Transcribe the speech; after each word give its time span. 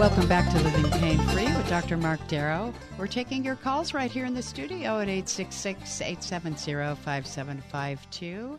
Welcome 0.00 0.28
back 0.28 0.50
to 0.52 0.62
Living 0.62 0.90
Pain 0.92 1.18
Free 1.28 1.44
with 1.44 1.68
Dr. 1.68 1.98
Marc 1.98 2.26
Darrow. 2.26 2.72
We're 2.96 3.06
taking 3.06 3.44
your 3.44 3.56
calls 3.56 3.92
right 3.92 4.10
here 4.10 4.24
in 4.24 4.32
the 4.32 4.42
studio 4.42 4.98
at 4.98 5.10
866 5.10 6.00
870 6.00 6.94
5752. 7.02 8.58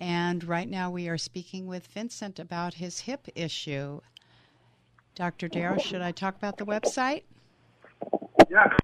And 0.00 0.44
right 0.44 0.68
now 0.68 0.90
we 0.90 1.08
are 1.08 1.16
speaking 1.16 1.66
with 1.66 1.86
Vincent 1.86 2.38
about 2.38 2.74
his 2.74 3.00
hip 3.00 3.26
issue. 3.34 4.00
Dr. 5.14 5.48
Darrow, 5.48 5.78
should 5.78 6.02
I 6.02 6.12
talk 6.12 6.36
about 6.36 6.58
the 6.58 6.66
website? 6.66 7.22
Yeah. 8.50 8.76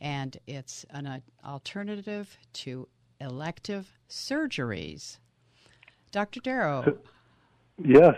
And 0.00 0.36
it's 0.46 0.84
an 0.90 1.06
uh, 1.06 1.20
alternative 1.44 2.36
to 2.54 2.88
elective 3.20 3.98
surgeries. 4.08 5.18
Dr. 6.12 6.40
Darrow. 6.40 6.98
Yes. 7.82 8.16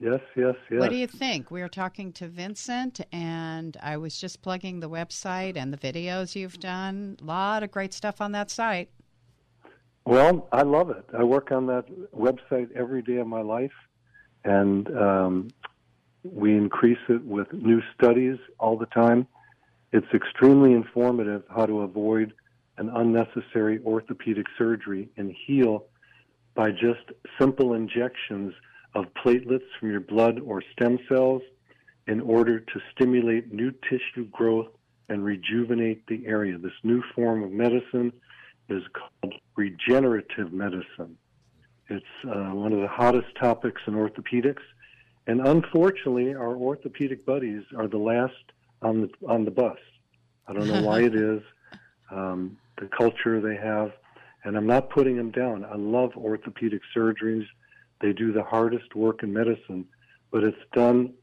Yes, 0.00 0.20
yes, 0.36 0.54
yes. 0.70 0.80
What 0.80 0.90
do 0.90 0.96
you 0.96 1.06
think? 1.06 1.50
We 1.50 1.62
are 1.62 1.68
talking 1.68 2.12
to 2.14 2.26
Vincent, 2.26 3.00
and 3.12 3.76
I 3.82 3.96
was 3.96 4.20
just 4.20 4.42
plugging 4.42 4.80
the 4.80 4.90
website 4.90 5.56
and 5.56 5.72
the 5.72 5.78
videos 5.78 6.34
you've 6.34 6.58
done. 6.58 7.16
A 7.22 7.24
lot 7.24 7.62
of 7.62 7.70
great 7.70 7.94
stuff 7.94 8.20
on 8.20 8.32
that 8.32 8.50
site. 8.50 8.90
Well, 10.04 10.48
I 10.52 10.62
love 10.62 10.90
it. 10.90 11.04
I 11.16 11.24
work 11.24 11.52
on 11.52 11.66
that 11.68 11.86
website 12.12 12.70
every 12.76 13.00
day 13.00 13.16
of 13.16 13.26
my 13.26 13.40
life, 13.40 13.72
and 14.44 14.86
um, 14.98 15.48
we 16.24 16.56
increase 16.56 16.98
it 17.08 17.24
with 17.24 17.52
new 17.52 17.80
studies 17.94 18.38
all 18.58 18.76
the 18.76 18.86
time. 18.86 19.26
It's 19.92 20.06
extremely 20.14 20.72
informative 20.72 21.42
how 21.54 21.66
to 21.66 21.82
avoid 21.82 22.32
an 22.78 22.90
unnecessary 22.94 23.80
orthopedic 23.84 24.46
surgery 24.58 25.08
and 25.16 25.34
heal 25.46 25.84
by 26.54 26.70
just 26.70 27.12
simple 27.38 27.74
injections 27.74 28.52
of 28.94 29.06
platelets 29.24 29.66
from 29.78 29.90
your 29.90 30.00
blood 30.00 30.40
or 30.40 30.62
stem 30.72 30.98
cells 31.08 31.42
in 32.06 32.20
order 32.20 32.60
to 32.60 32.80
stimulate 32.94 33.52
new 33.52 33.70
tissue 33.88 34.26
growth 34.30 34.68
and 35.08 35.24
rejuvenate 35.24 36.06
the 36.06 36.24
area. 36.26 36.56
This 36.58 36.72
new 36.82 37.02
form 37.14 37.42
of 37.42 37.50
medicine 37.50 38.12
is 38.68 38.82
called 38.92 39.34
regenerative 39.56 40.52
medicine. 40.52 41.16
It's 41.88 42.04
uh, 42.24 42.54
one 42.54 42.72
of 42.72 42.80
the 42.80 42.88
hottest 42.88 43.28
topics 43.38 43.82
in 43.86 43.94
orthopedics, 43.94 44.62
and 45.26 45.46
unfortunately, 45.46 46.34
our 46.34 46.54
orthopedic 46.54 47.24
buddies 47.24 47.62
are 47.76 47.88
the 47.88 47.98
last 47.98 48.34
on 48.82 49.00
the 49.02 49.10
on 49.26 49.44
the 49.44 49.50
bus. 49.50 49.78
I 50.46 50.52
don't 50.52 50.68
know 50.68 50.82
why 50.82 51.00
it 51.04 51.14
is, 51.14 51.42
um, 52.10 52.58
the 52.78 52.86
culture 52.86 53.40
they 53.40 53.56
have, 53.56 53.92
and 54.44 54.56
I'm 54.56 54.66
not 54.66 54.90
putting 54.90 55.16
them 55.16 55.30
down. 55.30 55.64
I 55.64 55.76
love 55.76 56.12
orthopedic 56.16 56.82
surgeries; 56.94 57.46
they 58.00 58.12
do 58.12 58.32
the 58.32 58.42
hardest 58.42 58.94
work 58.94 59.22
in 59.22 59.32
medicine, 59.32 59.86
but 60.30 60.44
it's 60.44 60.56
done 60.74 61.14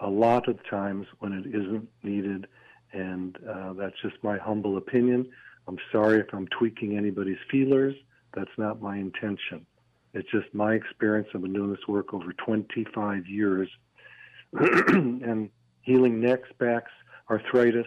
a 0.00 0.08
lot 0.08 0.48
of 0.48 0.58
times 0.68 1.06
when 1.18 1.32
it 1.32 1.46
isn't 1.46 1.88
needed, 2.02 2.46
and 2.92 3.36
uh, 3.48 3.74
that's 3.74 4.00
just 4.02 4.16
my 4.22 4.38
humble 4.38 4.78
opinion. 4.78 5.28
I'm 5.68 5.78
sorry 5.92 6.20
if 6.20 6.32
I'm 6.32 6.48
tweaking 6.48 6.96
anybody's 6.96 7.38
feelers. 7.50 7.94
That's 8.34 8.50
not 8.56 8.80
my 8.80 8.96
intention. 8.96 9.66
It's 10.12 10.30
just 10.30 10.52
my 10.52 10.74
experience. 10.74 11.28
I've 11.34 11.42
been 11.42 11.52
doing 11.52 11.70
this 11.70 11.86
work 11.86 12.12
over 12.12 12.32
25 12.32 13.26
years 13.26 13.68
and 14.52 15.50
healing 15.82 16.20
necks, 16.20 16.48
backs, 16.58 16.90
arthritis, 17.30 17.86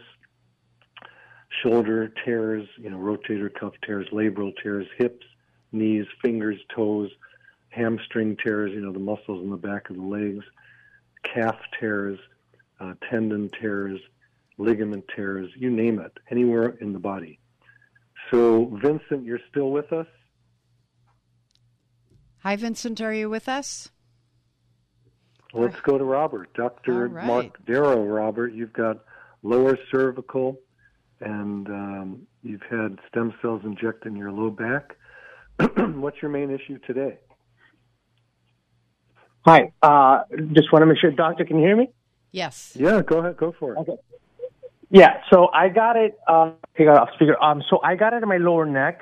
shoulder 1.61 2.13
tears, 2.23 2.67
you 2.77 2.89
know, 2.89 2.97
rotator 2.97 3.53
cuff 3.53 3.73
tears, 3.85 4.07
labral 4.11 4.53
tears, 4.61 4.87
hips, 4.97 5.25
knees, 5.71 6.05
fingers, 6.21 6.59
toes, 6.73 7.11
hamstring 7.69 8.37
tears, 8.43 8.71
you 8.73 8.81
know, 8.81 8.93
the 8.93 8.99
muscles 8.99 9.43
in 9.43 9.49
the 9.49 9.57
back 9.57 9.89
of 9.89 9.97
the 9.97 10.01
legs, 10.01 10.45
calf 11.23 11.57
tears, 11.79 12.19
uh, 12.79 12.93
tendon 13.09 13.49
tears, 13.59 13.99
ligament 14.57 15.03
tears, 15.15 15.49
you 15.57 15.69
name 15.69 15.99
it, 15.99 16.17
anywhere 16.29 16.77
in 16.81 16.93
the 16.93 16.99
body. 16.99 17.39
So, 18.31 18.65
Vincent, 18.81 19.25
you're 19.25 19.39
still 19.49 19.71
with 19.71 19.91
us? 19.91 20.07
Hi, 22.43 22.57
Vincent. 22.57 22.99
Are 22.99 23.13
you 23.13 23.29
with 23.29 23.47
us? 23.47 23.89
Let's 25.53 25.79
go 25.79 25.97
to 25.97 26.03
Robert. 26.03 26.53
Dr. 26.53 27.07
right. 27.07 27.25
Marc 27.25 27.65
Darrow, 27.65 28.03
Robert, 28.03 28.53
you've 28.53 28.73
got 28.73 28.97
lower 29.43 29.77
cervical 29.89 30.59
and 31.21 31.69
um, 31.69 32.27
you've 32.41 32.63
had 32.69 32.99
stem 33.07 33.33
cells 33.41 33.61
injected 33.63 34.11
in 34.11 34.17
your 34.17 34.33
low 34.33 34.49
back. 34.49 34.97
What's 35.77 36.21
your 36.21 36.31
main 36.31 36.51
issue 36.51 36.79
today? 36.85 37.17
Hi. 39.45 39.71
Uh, 39.81 40.23
just 40.51 40.73
want 40.73 40.81
to 40.81 40.85
make 40.85 40.97
sure, 40.97 41.11
doctor, 41.11 41.45
can 41.45 41.59
you 41.59 41.65
hear 41.65 41.77
me? 41.77 41.91
Yes. 42.33 42.73
Yeah, 42.77 43.01
go 43.03 43.19
ahead. 43.19 43.37
Go 43.37 43.55
for 43.57 43.75
it. 43.75 43.77
Okay. 43.77 43.95
Yeah. 44.89 45.21
So 45.31 45.47
I 45.53 45.69
got 45.69 45.95
it. 45.95 46.19
Uh, 46.27 46.51
take 46.77 46.87
it 46.87 46.89
off 46.89 47.07
speaker. 47.15 47.41
Um. 47.41 47.63
So 47.69 47.79
I 47.81 47.95
got 47.95 48.11
it 48.11 48.21
in 48.21 48.27
my 48.27 48.37
lower 48.37 48.65
neck. 48.65 48.99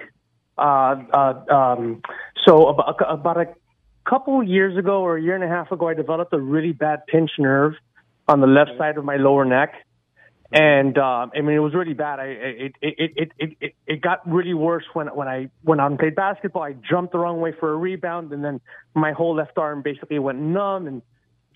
Uh. 0.59 0.95
uh 1.11 1.43
um. 1.49 2.03
So 2.45 2.67
about, 2.67 2.95
about 3.07 3.37
a 3.37 3.47
couple 4.09 4.41
years 4.43 4.77
ago 4.77 5.01
or 5.01 5.17
a 5.17 5.21
year 5.21 5.35
and 5.35 5.43
a 5.43 5.47
half 5.47 5.71
ago, 5.71 5.87
I 5.89 5.93
developed 5.93 6.33
a 6.33 6.39
really 6.39 6.71
bad 6.71 7.05
pinch 7.07 7.31
nerve 7.37 7.73
on 8.27 8.39
the 8.41 8.47
left 8.47 8.71
side 8.77 8.97
of 8.97 9.05
my 9.05 9.17
lower 9.17 9.45
neck. 9.45 9.73
And 10.53 10.97
uh, 10.97 11.27
I 11.33 11.39
mean, 11.41 11.55
it 11.55 11.59
was 11.59 11.73
really 11.73 11.93
bad. 11.93 12.19
I 12.19 12.25
it 12.25 12.75
it 12.81 13.11
it 13.15 13.31
it 13.37 13.57
it, 13.61 13.75
it 13.87 14.01
got 14.01 14.29
really 14.29 14.53
worse 14.53 14.83
when 14.91 15.07
when 15.07 15.29
I 15.29 15.49
went 15.63 15.79
out 15.79 15.91
and 15.91 15.97
played 15.99 16.15
basketball. 16.15 16.63
I 16.63 16.73
jumped 16.73 17.13
the 17.13 17.19
wrong 17.19 17.39
way 17.39 17.53
for 17.57 17.71
a 17.71 17.75
rebound, 17.77 18.33
and 18.33 18.43
then 18.43 18.59
my 18.93 19.13
whole 19.13 19.33
left 19.33 19.57
arm 19.57 19.81
basically 19.81 20.19
went 20.19 20.39
numb 20.39 20.87
and 20.87 21.01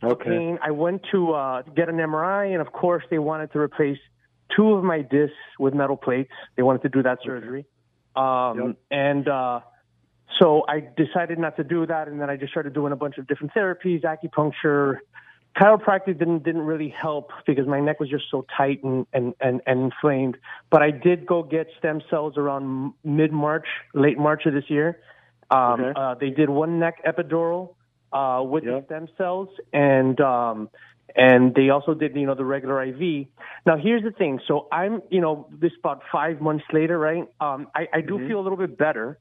Okay. 0.03 0.29
pain. 0.29 0.59
I 0.61 0.71
went 0.71 1.01
to 1.11 1.33
uh, 1.33 1.61
get 1.75 1.89
an 1.89 1.95
MRI, 1.97 2.51
and 2.53 2.61
of 2.61 2.71
course, 2.71 3.03
they 3.09 3.17
wanted 3.17 3.51
to 3.53 3.59
replace 3.59 3.97
two 4.55 4.73
of 4.73 4.83
my 4.83 5.01
discs 5.01 5.35
with 5.57 5.73
metal 5.73 5.97
plates. 5.97 6.31
They 6.55 6.63
wanted 6.63 6.81
to 6.83 6.89
do 6.89 7.01
that 7.03 7.19
surgery, 7.23 7.65
um, 8.15 8.59
Yep. 8.59 8.75
and 8.91 9.27
uh, 9.27 9.59
so 10.39 10.63
I 10.67 10.83
decided 10.97 11.39
not 11.39 11.55
to 11.57 11.63
do 11.63 11.85
that. 11.85 12.07
And 12.07 12.19
then 12.19 12.29
I 12.29 12.35
just 12.37 12.51
started 12.51 12.73
doing 12.73 12.91
a 12.91 12.95
bunch 12.95 13.17
of 13.17 13.27
different 13.27 13.53
therapies, 13.53 14.03
acupuncture. 14.03 14.97
Chiropractic 15.57 16.19
didn't 16.19 16.43
didn't 16.43 16.63
really 16.63 16.89
help 16.89 17.29
because 17.47 17.65
my 17.65 17.79
neck 17.79 17.99
was 18.01 18.09
just 18.09 18.25
so 18.29 18.45
tight 18.57 18.83
and 18.83 19.07
and 19.13 19.33
and, 19.39 19.61
and 19.65 19.79
inflamed. 19.85 20.37
But 20.69 20.81
I 20.81 20.91
did 20.91 21.25
go 21.25 21.43
get 21.43 21.67
stem 21.79 22.01
cells 22.09 22.33
around 22.37 22.93
mid 23.05 23.31
March, 23.31 23.67
late 23.93 24.17
March 24.17 24.45
of 24.45 24.53
this 24.53 24.69
year, 24.69 24.99
Um, 25.49 25.79
Okay. 25.81 25.93
uh, 25.95 26.15
they 26.15 26.31
did 26.31 26.49
one 26.49 26.79
neck 26.79 26.95
epidural 27.05 27.75
uh, 28.11 28.41
with 28.43 28.63
the 28.65 28.83
stem 28.85 29.07
cells, 29.17 29.47
and 29.71 30.19
um, 30.19 30.69
and 31.15 31.55
they 31.55 31.69
also 31.69 31.93
did 31.93 32.15
you 32.17 32.25
know 32.25 32.35
the 32.35 32.43
regular 32.43 32.83
IV. 32.83 33.27
Now 33.65 33.77
here's 33.77 34.03
the 34.03 34.11
thing. 34.11 34.39
So 34.47 34.67
I'm 34.73 35.01
you 35.09 35.21
know 35.21 35.47
this 35.51 35.71
about 35.79 36.01
five 36.11 36.41
months 36.41 36.65
later, 36.73 36.99
right? 36.99 37.23
Um, 37.39 37.67
I, 37.73 37.87
I 37.93 38.01
do 38.01 38.17
feel 38.27 38.39
a 38.39 38.43
little 38.43 38.57
bit 38.57 38.77
better. 38.77 39.19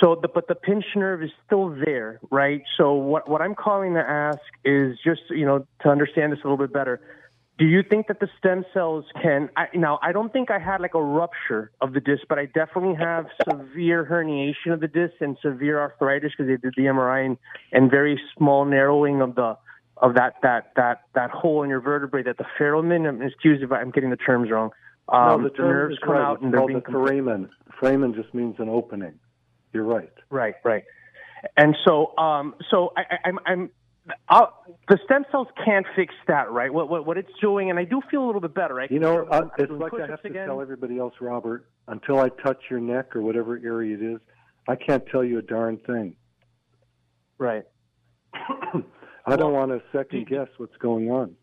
So 0.00 0.18
the 0.20 0.28
but 0.28 0.48
the 0.48 0.54
pinch 0.54 0.84
nerve 0.94 1.22
is 1.22 1.30
still 1.46 1.70
there, 1.70 2.20
right? 2.30 2.62
So 2.76 2.94
what 2.94 3.28
what 3.28 3.40
I'm 3.40 3.54
calling 3.54 3.94
to 3.94 4.00
ask 4.00 4.40
is 4.64 4.98
just 5.04 5.22
you 5.30 5.46
know 5.46 5.66
to 5.82 5.88
understand 5.88 6.32
this 6.32 6.40
a 6.44 6.48
little 6.48 6.58
bit 6.58 6.72
better. 6.72 7.00
Do 7.58 7.64
you 7.64 7.82
think 7.82 8.08
that 8.08 8.20
the 8.20 8.28
stem 8.38 8.66
cells 8.74 9.06
can? 9.22 9.48
I, 9.56 9.68
now, 9.74 9.98
I 10.02 10.12
don't 10.12 10.30
think 10.30 10.50
I 10.50 10.58
had 10.58 10.82
like 10.82 10.94
a 10.94 11.02
rupture 11.02 11.70
of 11.80 11.94
the 11.94 12.00
disc, 12.00 12.24
but 12.28 12.38
I 12.38 12.44
definitely 12.44 12.96
have 12.96 13.26
severe 13.48 14.04
herniation 14.04 14.74
of 14.74 14.80
the 14.80 14.88
disc 14.88 15.14
and 15.20 15.38
severe 15.40 15.80
arthritis 15.80 16.32
because 16.36 16.48
they 16.48 16.58
did 16.58 16.74
the 16.76 16.82
MRI 16.82 17.24
and, 17.24 17.38
and 17.72 17.90
very 17.90 18.20
small 18.36 18.66
narrowing 18.66 19.22
of 19.22 19.36
the 19.36 19.56
of 19.96 20.14
that 20.16 20.34
that 20.42 20.72
that 20.76 21.04
that 21.14 21.30
hole 21.30 21.62
in 21.62 21.70
your 21.70 21.80
vertebrae 21.80 22.22
that 22.24 22.36
the 22.36 22.44
foramen. 22.58 23.22
Excuse 23.22 23.62
if 23.62 23.72
I'm 23.72 23.90
getting 23.90 24.10
the 24.10 24.16
terms 24.16 24.50
wrong. 24.50 24.72
Um, 25.08 25.42
no, 25.42 25.48
the, 25.48 25.54
term 25.54 25.68
nerves 25.68 25.92
is 25.94 25.98
come 26.00 26.10
right. 26.10 26.22
out 26.22 26.42
and 26.42 26.52
they're 26.52 26.58
called 26.58 26.68
being 26.68 26.82
the 26.84 26.92
foramen. 26.92 27.48
Foramen 27.80 28.12
just 28.12 28.34
means 28.34 28.56
an 28.58 28.68
opening. 28.68 29.18
You're 29.72 29.84
right. 29.84 30.12
Right, 30.30 30.54
right. 30.64 30.84
And 31.56 31.76
so, 31.84 32.16
um, 32.16 32.54
so 32.70 32.92
I, 32.96 33.00
I, 33.02 33.28
I'm, 33.28 33.38
I'm, 33.46 33.70
i 34.28 34.46
the 34.88 34.98
stem 35.04 35.24
cells 35.32 35.48
can't 35.64 35.84
fix 35.96 36.14
that, 36.28 36.50
right? 36.50 36.72
What, 36.72 36.88
what, 36.88 37.06
what 37.06 37.18
it's 37.18 37.30
doing, 37.40 37.70
and 37.70 37.78
I 37.78 37.84
do 37.84 38.00
feel 38.10 38.24
a 38.24 38.26
little 38.26 38.40
bit 38.40 38.54
better, 38.54 38.74
right? 38.74 38.90
You 38.90 39.00
know, 39.00 39.24
I'm- 39.26 39.28
uh, 39.30 39.36
I'm 39.36 39.50
it's 39.58 39.72
like 39.72 39.92
I 39.94 40.06
have 40.06 40.22
to 40.22 40.28
again. 40.28 40.46
tell 40.46 40.60
everybody 40.60 40.98
else, 40.98 41.14
Robert. 41.20 41.68
Until 41.88 42.18
I 42.18 42.28
touch 42.28 42.58
your 42.70 42.80
neck 42.80 43.14
or 43.14 43.22
whatever 43.22 43.56
area 43.56 43.96
it 43.96 44.02
is, 44.02 44.18
I 44.68 44.74
can't 44.76 45.04
tell 45.06 45.22
you 45.24 45.38
a 45.38 45.42
darn 45.42 45.78
thing. 45.86 46.16
Right, 47.38 47.64
I 48.34 49.36
don't 49.36 49.52
want 49.52 49.70
to 49.72 49.82
second 49.92 50.26
guess 50.28 50.48
what's 50.56 50.76
going 50.78 51.10
on. 51.10 51.36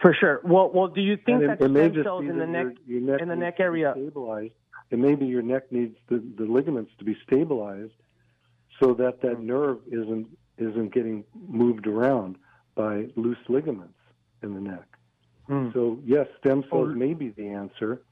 for 0.00 0.14
sure. 0.18 0.40
Well, 0.44 0.70
well, 0.72 0.88
do 0.88 1.00
you 1.00 1.16
think 1.16 1.42
And 1.42 1.50
that 1.50 1.60
it, 1.60 1.64
it 1.64 1.70
stem 1.72 1.92
just 1.94 2.04
cells 2.04 2.24
in 2.24 2.38
the 2.38 2.46
neck, 2.46 2.66
your, 2.86 3.00
your 3.00 3.10
neck 3.12 3.20
in 3.22 3.28
the 3.28 3.36
neck 3.36 3.56
area- 3.60 3.92
stabilized, 3.96 4.54
and 4.90 5.02
maybe 5.02 5.26
your 5.26 5.42
neck 5.42 5.70
needs 5.70 5.96
the, 6.08 6.22
the 6.36 6.44
ligaments 6.44 6.92
to 6.98 7.04
be 7.04 7.16
stabilized 7.26 7.92
so 8.80 8.94
that 8.94 9.20
that 9.22 9.40
nerve 9.40 9.78
isn't 9.86 10.26
isn't 10.58 10.92
getting 10.92 11.24
moved 11.48 11.86
around 11.86 12.36
by 12.74 13.06
loose 13.16 13.38
ligaments 13.48 13.98
in 14.42 14.54
the 14.54 14.60
neck. 14.60 14.86
Hmm. 15.46 15.70
So 15.72 16.00
yes, 16.04 16.26
stem 16.40 16.64
cells 16.70 16.94
may 16.94 17.14
be 17.14 17.30
the 17.30 17.48
answer, 17.48 18.02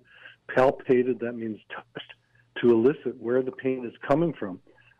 palpated. 0.56 1.20
That 1.20 1.34
means 1.34 1.60
touched 1.70 2.14
to 2.62 2.72
elicit 2.72 3.22
where 3.22 3.42
the 3.42 3.52
pain 3.52 3.86
is 3.86 3.94
coming 4.08 4.34
from. 4.34 4.60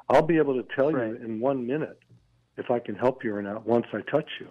I'll 0.10 0.26
be 0.26 0.38
able 0.38 0.56
to 0.62 0.68
tell 0.76 0.92
Right. 0.92 1.10
you 1.10 1.16
in 1.16 1.40
one 1.40 1.66
minute 1.66 2.00
if 2.58 2.72
I 2.72 2.80
can 2.80 2.96
help 2.96 3.24
you 3.24 3.36
or 3.36 3.42
not 3.42 3.66
once 3.66 3.86
I 3.94 4.02
touch 4.02 4.30
you. 4.40 4.48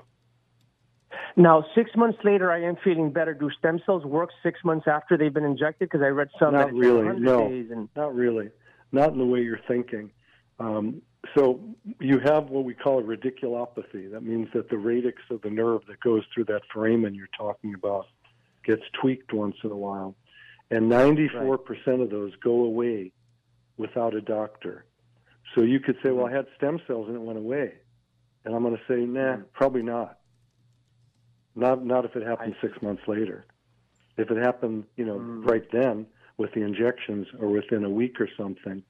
Now, 1.37 1.65
six 1.75 1.91
months 1.97 2.19
later, 2.25 2.51
I 2.51 2.63
am 2.63 2.77
feeling 2.83 3.11
better. 3.13 3.33
Do 3.33 3.51
stem 3.59 3.81
cells 3.87 4.05
work 4.05 4.31
six 4.43 4.61
months 4.65 4.87
after 4.87 5.17
they've 5.17 5.33
been 5.33 5.45
injected? 5.45 5.89
Because 5.89 6.03
I 6.05 6.09
read 6.09 6.29
some 6.39 6.53
Not 6.53 6.73
really, 6.73 7.19
no. 7.19 7.49
days 7.49 7.71
and 7.71 7.89
Not 7.97 8.15
really. 8.15 8.51
Not 8.93 9.13
in 9.13 9.19
the 9.19 9.25
way 9.25 9.41
you're 9.43 9.61
thinking. 9.69 10.11
Um, 10.59 11.03
so 11.37 11.61
you 12.01 12.19
have 12.21 12.49
what 12.49 12.65
we 12.65 12.75
call 12.75 12.99
a 12.99 13.03
radiculopathy. 13.03 14.11
That 14.11 14.23
means 14.23 14.49
that 14.55 14.71
the 14.71 14.79
radix 14.79 15.23
of 15.31 15.43
the 15.43 15.51
nerve 15.51 15.83
that 15.89 16.01
goes 16.01 16.25
through 16.35 16.45
that 16.45 16.63
foramen 16.73 17.15
you're 17.15 17.29
talking 17.37 17.75
about 17.75 18.07
gets 18.65 18.83
tweaked 19.01 19.33
once 19.33 19.57
in 19.63 19.71
a 19.71 19.77
while. 19.77 20.15
And 20.71 20.91
94% 20.91 22.03
of 22.03 22.11
those 22.11 22.33
go 22.43 22.65
away 22.65 23.13
without 23.77 24.15
a 24.15 24.21
doctor. 24.21 24.85
So 25.55 25.63
you 25.63 25.81
could 25.81 25.97
say, 26.03 26.11
well, 26.11 26.27
I 26.27 26.33
had 26.33 26.47
stem 26.57 26.81
cells 26.87 27.09
and 27.09 27.17
it 27.17 27.23
went 27.23 27.39
away. 27.39 27.75
And 28.45 28.55
I'm 28.55 28.63
going 28.63 28.77
to 28.77 28.83
say, 28.87 29.01
nah, 29.01 29.39
probably 29.55 29.83
not. 29.83 30.18
Not, 31.59 31.85
not 31.85 32.05
if 32.05 32.15
it 32.15 32.25
happened 32.27 32.55
six 32.61 32.81
months 32.83 33.03
later. 33.09 33.45
If 34.17 34.31
it 34.31 34.39
happened, 34.39 34.85
you 34.97 35.05
know, 35.05 35.19
right 35.19 35.65
then 35.73 36.07
with 36.37 36.53
the 36.55 36.63
injections 36.63 37.27
or 37.41 37.49
within 37.49 37.85
a 37.85 37.91
week 37.91 38.21
or 38.21 38.29
something, 38.37 38.83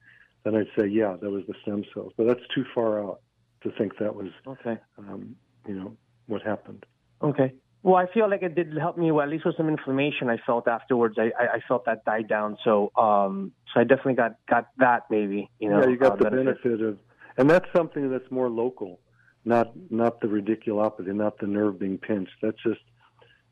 then 0.43 0.55
I'd 0.55 0.67
say, 0.77 0.87
yeah, 0.87 1.15
that 1.19 1.29
was 1.29 1.43
the 1.47 1.55
stem 1.63 1.83
cells. 1.93 2.13
But 2.15 2.27
that's 2.27 2.47
too 2.53 2.63
far 2.73 3.03
out 3.03 3.21
to 3.63 3.71
think 3.71 3.97
that 3.99 4.15
was, 4.15 4.27
okay, 4.47 4.77
um, 4.97 5.35
you 5.67 5.73
know, 5.73 5.97
what 6.27 6.41
happened. 6.41 6.85
okay. 7.21 7.53
Well, 7.81 7.95
I 7.95 8.11
feel 8.13 8.29
like 8.29 8.43
it 8.43 8.55
did 8.55 8.77
help 8.77 8.97
me. 8.97 9.09
Well, 9.09 9.23
at 9.23 9.29
least 9.29 9.45
with 9.45 9.55
some 9.55 9.69
inflammation 9.69 10.29
I 10.29 10.35
felt 10.45 10.67
afterwards. 10.67 11.15
I, 11.17 11.31
I, 11.41 11.45
I 11.55 11.59
felt 11.65 11.85
that 11.85 12.03
died 12.03 12.27
down. 12.27 12.57
So, 12.65 12.91
um, 12.97 13.53
so 13.73 13.79
I 13.79 13.85
definitely 13.85 14.15
got 14.15 14.35
got 14.49 14.67
that 14.79 15.03
maybe. 15.09 15.49
You 15.59 15.69
know, 15.69 15.81
yeah, 15.81 15.87
you 15.87 15.97
got 15.97 16.13
uh, 16.13 16.15
the 16.17 16.23
benefit. 16.25 16.61
benefit 16.61 16.85
of, 16.85 16.97
and 17.37 17.49
that's 17.49 17.67
something 17.73 18.11
that's 18.11 18.29
more 18.31 18.49
local, 18.49 18.99
not 19.45 19.71
not 19.89 20.19
the 20.21 20.27
radiculopathy, 20.27 21.13
not 21.15 21.37
the 21.39 21.47
nerve 21.47 21.79
being 21.79 21.97
pinched. 21.97 22.33
That's 22.41 22.61
just, 22.63 22.81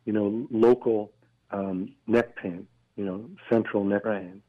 you 0.05 0.13
know, 0.13 0.47
local 0.51 1.11
um, 1.51 1.93
neck 2.07 2.35
pain. 2.35 2.67
You 2.95 3.05
know, 3.05 3.29
central 3.49 3.83
neck 3.83 4.05
Right. 4.05 4.21
pain. 4.23 4.41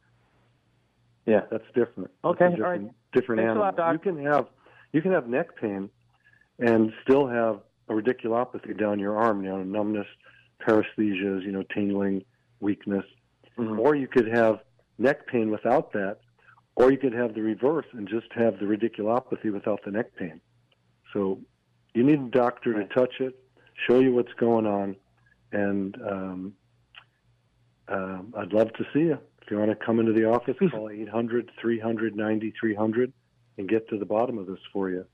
Yeah. 1.26 1.42
That's 1.50 1.64
different. 1.75 2.11
Okay, 2.25 2.49
That's 2.49 2.61
a 2.61 2.64
all 2.64 2.71
right. 2.71 2.76
different, 2.78 2.95
Different 3.12 3.38
Thanks 3.40 3.50
animal. 3.50 3.75
lot. 3.76 3.92
You 3.92 3.99
can 3.99 4.25
have 4.25 4.47
you 4.92 5.02
can 5.02 5.12
have 5.12 5.28
neck 5.28 5.57
pain, 5.61 5.90
and 6.59 6.92
still 7.02 7.26
have 7.26 7.61
a 7.88 7.92
radiculopathy 7.92 8.78
down 8.78 8.99
your 8.99 9.16
arm. 9.16 9.45
You 9.45 9.50
know, 9.50 9.62
numbness, 9.62 10.07
paresthesias. 10.66 11.42
You 11.45 11.52
know, 11.52 11.62
tingling, 11.75 12.25
weakness. 12.61 13.04
Mhm. 13.59 13.78
Or 13.78 13.95
you 13.95 14.07
could 14.09 14.28
have 14.28 14.61
neck 14.99 15.26
pain 15.26 15.50
without 15.50 15.92
that, 15.92 16.18
or 16.76 16.90
you 16.90 16.99
could 16.99 17.12
have 17.12 17.35
the 17.35 17.42
reverse 17.42 17.87
and 17.92 18.09
just 18.09 18.33
have 18.33 18.59
the 18.59 18.64
radiculopathy 18.66 19.52
without 19.52 19.83
the 19.85 19.90
neck 19.90 20.14
pain. 20.16 20.40
So 21.12 21.41
you 21.95 22.05
need 22.05 22.21
a 22.21 22.31
doctor 22.31 22.75
to 22.75 22.85
touch 22.95 23.15
it, 23.21 23.38
show 23.88 24.00
you 24.00 24.15
what's 24.15 24.33
going 24.35 24.67
on, 24.67 24.97
and 25.53 25.97
um, 26.03 26.53
um 27.88 28.35
I'd 28.37 28.53
love 28.53 28.73
to 28.75 28.85
see 28.93 29.00
you. 29.00 29.19
If 29.43 29.50
you 29.50 29.59
want 29.59 29.71
to 29.71 29.87
come 29.87 29.99
into 29.99 30.12
the 30.12 30.27
office, 30.27 30.57
call 30.71 30.91
800 30.91 31.50
300 31.61 32.17
9300 32.17 33.12
and 33.57 33.69
get 33.69 33.88
to 33.88 33.99
the 33.99 34.05
bottom 34.05 34.38
of 34.38 34.47
this 34.47 34.59
for 34.73 34.91
you. 34.91 35.07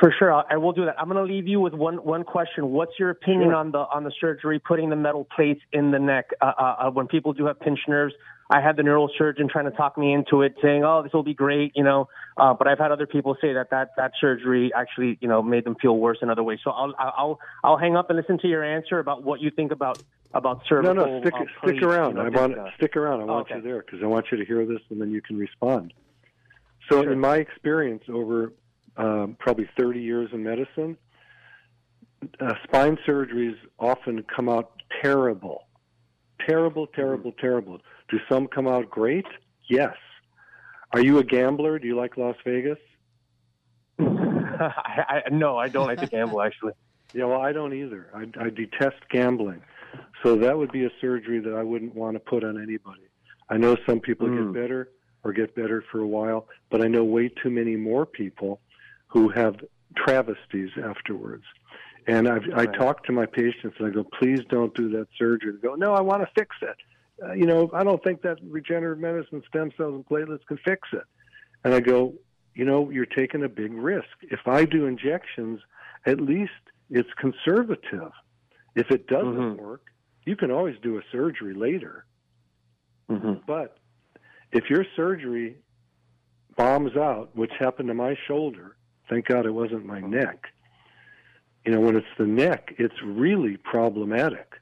For 0.00 0.14
sure, 0.16 0.32
I 0.48 0.56
will 0.56 0.72
do 0.72 0.84
that. 0.84 0.94
I'm 0.98 1.08
going 1.08 1.26
to 1.26 1.32
leave 1.32 1.48
you 1.48 1.60
with 1.60 1.74
one 1.74 1.96
one 1.96 2.22
question. 2.22 2.70
What's 2.70 2.92
your 2.98 3.10
opinion 3.10 3.50
Sure. 3.50 3.56
on 3.56 3.72
the 3.72 3.78
on 3.78 4.04
the 4.04 4.12
surgery 4.20 4.60
putting 4.60 4.90
the 4.90 4.96
metal 4.96 5.26
plates 5.34 5.60
in 5.72 5.90
the 5.90 5.98
neck? 5.98 6.30
Uh, 6.40 6.52
uh, 6.56 6.62
uh, 6.62 6.90
when 6.90 7.08
people 7.08 7.32
do 7.32 7.46
have 7.46 7.58
pinched 7.58 7.88
nerves, 7.88 8.14
I 8.50 8.62
had 8.62 8.76
the 8.76 8.82
neurosurgeon 8.82 9.50
trying 9.50 9.66
to 9.66 9.76
talk 9.76 9.98
me 9.98 10.14
into 10.14 10.40
it, 10.42 10.54
saying, 10.62 10.82
"Oh, 10.82 11.02
this 11.02 11.12
will 11.12 11.22
be 11.22 11.34
great," 11.34 11.72
you 11.76 11.84
know. 11.84 12.08
Uh, 12.36 12.54
but 12.54 12.66
I've 12.66 12.78
had 12.78 12.90
other 12.90 13.06
people 13.06 13.36
say 13.40 13.52
that 13.52 13.70
that 13.70 13.90
that 13.96 14.12
surgery 14.20 14.72
actually, 14.74 15.18
you 15.20 15.28
know, 15.28 15.42
made 15.42 15.64
them 15.64 15.76
feel 15.80 15.98
worse 15.98 16.18
in 16.22 16.30
other 16.30 16.42
ways. 16.42 16.58
So 16.64 16.70
I'll 16.70 16.94
I'll 16.98 17.38
I'll 17.62 17.76
hang 17.76 17.96
up 17.96 18.08
and 18.08 18.18
listen 18.18 18.38
to 18.38 18.48
your 18.48 18.64
answer 18.64 18.98
about 18.98 19.22
what 19.22 19.40
you 19.40 19.50
think 19.50 19.70
about 19.70 20.00
about 20.32 20.58
No, 20.58 20.62
cervical. 20.68 20.94
no, 20.94 21.20
stick 21.20 21.34
uh, 21.34 21.44
stick 21.62 21.82
around. 21.82 22.16
you 22.16 22.22
know, 22.22 22.26
I 22.26 22.28
want 22.28 22.58
uh, 22.58 22.66
stick 22.76 22.96
around. 22.96 23.20
I 23.20 23.24
want 23.24 23.46
okay. 23.46 23.56
you 23.56 23.62
there 23.62 23.82
because 23.84 24.02
I 24.02 24.06
want 24.06 24.26
you 24.30 24.38
to 24.38 24.44
hear 24.44 24.64
this, 24.64 24.80
and 24.90 25.00
then 25.00 25.10
you 25.10 25.20
can 25.20 25.36
respond. 25.36 25.92
So, 26.90 27.02
in 27.02 27.20
my 27.20 27.36
experience 27.36 28.04
over 28.08 28.54
um, 28.96 29.36
probably 29.38 29.68
30 29.78 30.00
years 30.00 30.30
in 30.32 30.42
medicine, 30.42 30.96
uh, 32.40 32.54
spine 32.64 32.98
surgeries 33.06 33.56
often 33.78 34.24
come 34.34 34.48
out 34.48 34.72
terrible, 35.02 35.64
terrible, 36.46 36.86
terrible, 36.86 37.32
terrible. 37.32 37.80
Do 38.08 38.18
some 38.28 38.46
come 38.46 38.66
out 38.66 38.90
great? 38.90 39.26
Yes. 39.68 39.94
Are 40.92 41.00
you 41.00 41.18
a 41.18 41.24
gambler? 41.24 41.78
Do 41.78 41.86
you 41.86 41.96
like 41.96 42.16
Las 42.16 42.36
Vegas? 42.44 42.78
I, 43.98 45.22
I, 45.26 45.30
no, 45.30 45.56
I 45.56 45.68
don't 45.68 45.86
like 45.86 46.00
to 46.00 46.06
gamble 46.06 46.40
actually. 46.40 46.72
Yeah, 47.12 47.24
well, 47.24 47.40
I 47.40 47.52
don't 47.52 47.72
either. 47.72 48.10
I, 48.14 48.26
I 48.44 48.50
detest 48.50 48.96
gambling. 49.10 49.62
So 50.22 50.36
that 50.36 50.56
would 50.56 50.72
be 50.72 50.84
a 50.84 50.90
surgery 51.00 51.40
that 51.40 51.54
I 51.54 51.62
wouldn't 51.62 51.94
want 51.94 52.14
to 52.16 52.20
put 52.20 52.44
on 52.44 52.62
anybody. 52.62 53.02
I 53.48 53.56
know 53.56 53.76
some 53.86 54.00
people 54.00 54.28
Mm. 54.28 54.52
get 54.52 54.62
better 54.62 54.90
or 55.24 55.32
get 55.32 55.54
better 55.54 55.82
for 55.90 56.00
a 56.00 56.06
while, 56.06 56.46
but 56.70 56.82
I 56.82 56.88
know 56.88 57.04
way 57.04 57.28
too 57.28 57.50
many 57.50 57.76
more 57.76 58.04
people 58.06 58.60
who 59.08 59.28
have 59.30 59.56
travesties 59.96 60.70
afterwards. 60.82 61.44
And 62.06 62.28
I've, 62.28 62.44
I 62.54 62.66
talk 62.66 63.04
to 63.04 63.12
my 63.12 63.26
patients 63.26 63.76
and 63.78 63.88
I 63.88 63.90
go, 63.90 64.04
please 64.18 64.40
don't 64.48 64.74
do 64.74 64.88
that 64.90 65.08
surgery. 65.18 65.52
They 65.52 65.66
go, 65.68 65.74
no, 65.74 65.92
I 65.92 66.00
want 66.00 66.22
to 66.22 66.28
fix 66.34 66.56
it. 66.62 66.76
Uh, 67.22 67.32
you 67.32 67.46
know, 67.46 67.70
I 67.74 67.82
don't 67.82 68.02
think 68.04 68.22
that 68.22 68.38
regenerative 68.42 69.00
medicine, 69.00 69.42
stem 69.48 69.72
cells, 69.76 69.94
and 69.94 70.06
platelets 70.06 70.46
can 70.46 70.58
fix 70.58 70.88
it. 70.92 71.04
And 71.64 71.74
I 71.74 71.80
go, 71.80 72.14
you 72.54 72.64
know, 72.64 72.90
you're 72.90 73.06
taking 73.06 73.42
a 73.44 73.48
big 73.48 73.72
risk. 73.72 74.08
If 74.22 74.40
I 74.46 74.64
do 74.64 74.86
injections, 74.86 75.60
at 76.06 76.20
least 76.20 76.52
it's 76.90 77.08
conservative. 77.18 78.12
If 78.74 78.90
it 78.90 79.06
doesn't 79.08 79.34
Mhm. 79.34 79.56
work, 79.56 79.82
you 80.24 80.36
can 80.36 80.50
always 80.50 80.78
do 80.80 80.98
a 80.98 81.02
surgery 81.10 81.54
later. 81.54 82.04
hmm 83.08 83.34
But 83.46 83.78
if 84.52 84.68
your 84.68 84.84
surgery 84.94 85.56
bombs 86.56 86.96
out, 86.96 87.34
which 87.34 87.52
happened 87.58 87.88
to 87.88 87.94
my 87.94 88.14
shoulder, 88.26 88.76
thank 89.08 89.26
God 89.26 89.46
it 89.46 89.50
wasn't 89.50 89.86
my 89.86 90.00
neck. 90.00 90.52
You 91.64 91.72
know, 91.72 91.80
when 91.80 91.96
it's 91.96 92.06
the 92.18 92.26
neck, 92.26 92.74
it's 92.78 93.02
really 93.02 93.56
problematic. 93.56 94.60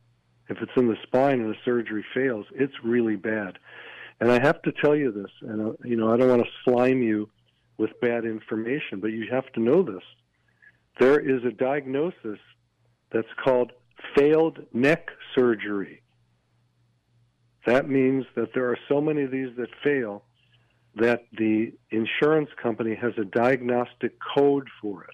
If 0.48 0.58
it's 0.62 0.72
in 0.76 0.88
the 0.88 0.96
spine 1.02 1.40
and 1.40 1.50
the 1.50 1.58
surgery 1.64 2.04
fails, 2.14 2.46
it's 2.54 2.74
really 2.84 3.16
bad. 3.16 3.58
And 4.20 4.30
I 4.30 4.40
have 4.40 4.62
to 4.62 4.72
tell 4.72 4.96
you 4.96 5.12
this, 5.12 5.30
and 5.42 5.68
uh, 5.68 5.72
you 5.84 5.96
know, 5.96 6.12
I 6.12 6.16
don't 6.16 6.28
want 6.28 6.42
to 6.42 6.50
slime 6.64 7.02
you 7.02 7.28
with 7.78 7.90
bad 8.00 8.24
information, 8.24 9.00
but 9.00 9.08
you 9.08 9.26
have 9.30 9.50
to 9.52 9.60
know 9.60 9.82
this. 9.82 10.02
There 10.98 11.18
is 11.20 11.44
a 11.44 11.50
diagnosis 11.50 12.38
that's 13.12 13.28
called 13.44 13.72
failed 14.16 14.58
neck 14.72 15.10
surgery. 15.34 16.02
That 17.66 17.88
means 17.90 18.24
that 18.36 18.54
there 18.54 18.70
are 18.70 18.78
so 18.88 19.00
many 19.00 19.22
of 19.22 19.30
these 19.30 19.54
that 19.56 19.68
fail 19.82 20.24
that 20.94 21.26
the 21.36 21.72
insurance 21.90 22.48
company 22.62 22.94
has 22.94 23.12
a 23.18 23.24
diagnostic 23.24 24.12
code 24.36 24.68
for 24.80 25.04
it. 25.04 25.10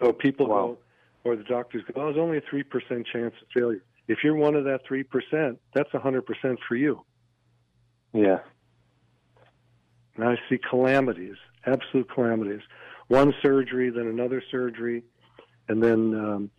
So 0.00 0.12
people 0.12 0.48
Wow. 0.48 0.54
go, 0.54 0.78
or 1.24 1.36
the 1.36 1.44
doctors 1.44 1.82
go, 1.84 2.00
oh, 2.00 2.06
there's 2.06 2.18
only 2.18 2.38
a 2.38 2.42
3% 2.42 2.64
chance 3.12 3.34
of 3.40 3.48
failure. 3.52 3.82
If 4.06 4.18
you're 4.22 4.36
one 4.36 4.54
of 4.54 4.64
that 4.64 4.80
3%, 4.88 5.56
that's 5.74 5.90
100% 5.90 6.56
for 6.68 6.76
you. 6.76 7.04
Yeah. 8.12 8.38
And 10.16 10.24
I 10.24 10.36
see 10.48 10.58
calamities, 10.70 11.36
absolute 11.66 12.08
calamities. 12.14 12.60
One 13.08 13.34
surgery, 13.42 13.90
then 13.90 14.06
another 14.06 14.42
surgery, 14.50 15.02
and 15.68 15.82
then 15.82 16.14
um, 16.14 16.50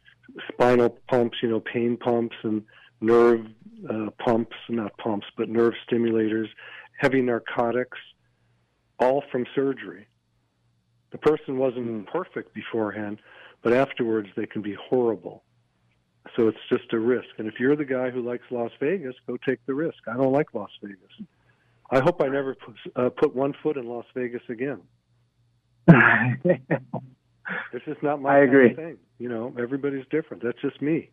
spinal 0.52 0.98
pumps, 1.08 1.38
you 1.42 1.50
know, 1.50 1.60
pain 1.60 1.98
pumps 1.98 2.36
and 2.44 2.64
nerve 3.02 3.46
uh, 3.90 4.10
pumps, 4.20 4.56
not 4.70 4.98
pumps, 4.98 5.28
but 5.38 5.50
nerve 5.50 5.74
stimulators, 5.90 6.48
heavy 7.00 7.22
narcotics, 7.22 7.98
all 9.00 9.24
from 9.32 9.46
surgery. 9.54 10.08
The 11.12 11.18
person 11.20 11.58
wasn't 11.58 12.08
perfect 12.08 12.54
beforehand, 12.54 13.20
but 13.66 13.74
afterwards 13.74 14.30
they 14.38 14.46
can 14.46 14.62
be 14.62 14.76
horrible. 14.76 15.44
So 16.36 16.48
it's 16.48 16.58
just 16.70 16.94
a 16.94 17.00
risk. 17.00 17.30
And 17.40 17.48
if 17.48 17.60
you're 17.60 17.76
the 17.76 17.84
guy 17.84 18.12
who 18.12 18.22
likes 18.22 18.44
Las 18.52 18.70
Vegas, 18.80 19.16
go 19.26 19.38
take 19.38 19.58
the 19.66 19.74
risk. 19.74 19.98
I 20.08 20.14
don't 20.14 20.32
like 20.32 20.54
Las 20.54 20.70
Vegas. 20.84 21.00
I 21.90 22.00
hope 22.00 22.22
I 22.22 22.28
never 22.28 22.54
put, 22.56 22.76
uh, 22.96 23.10
put 23.10 23.36
one 23.36 23.54
foot 23.64 23.76
in 23.78 23.88
Las 23.88 24.06
Vegas 24.14 24.44
again. 24.50 24.82
It's 27.74 27.86
just 27.86 28.02
not 28.02 28.20
my 28.22 28.38
I 28.38 28.40
agree. 28.40 28.74
thing. 28.74 28.98
You 29.20 29.30
know, 29.30 29.54
everybody's 29.60 30.06
different. 30.10 30.42
That's 30.42 30.60
just 30.62 30.82
me. 30.82 31.12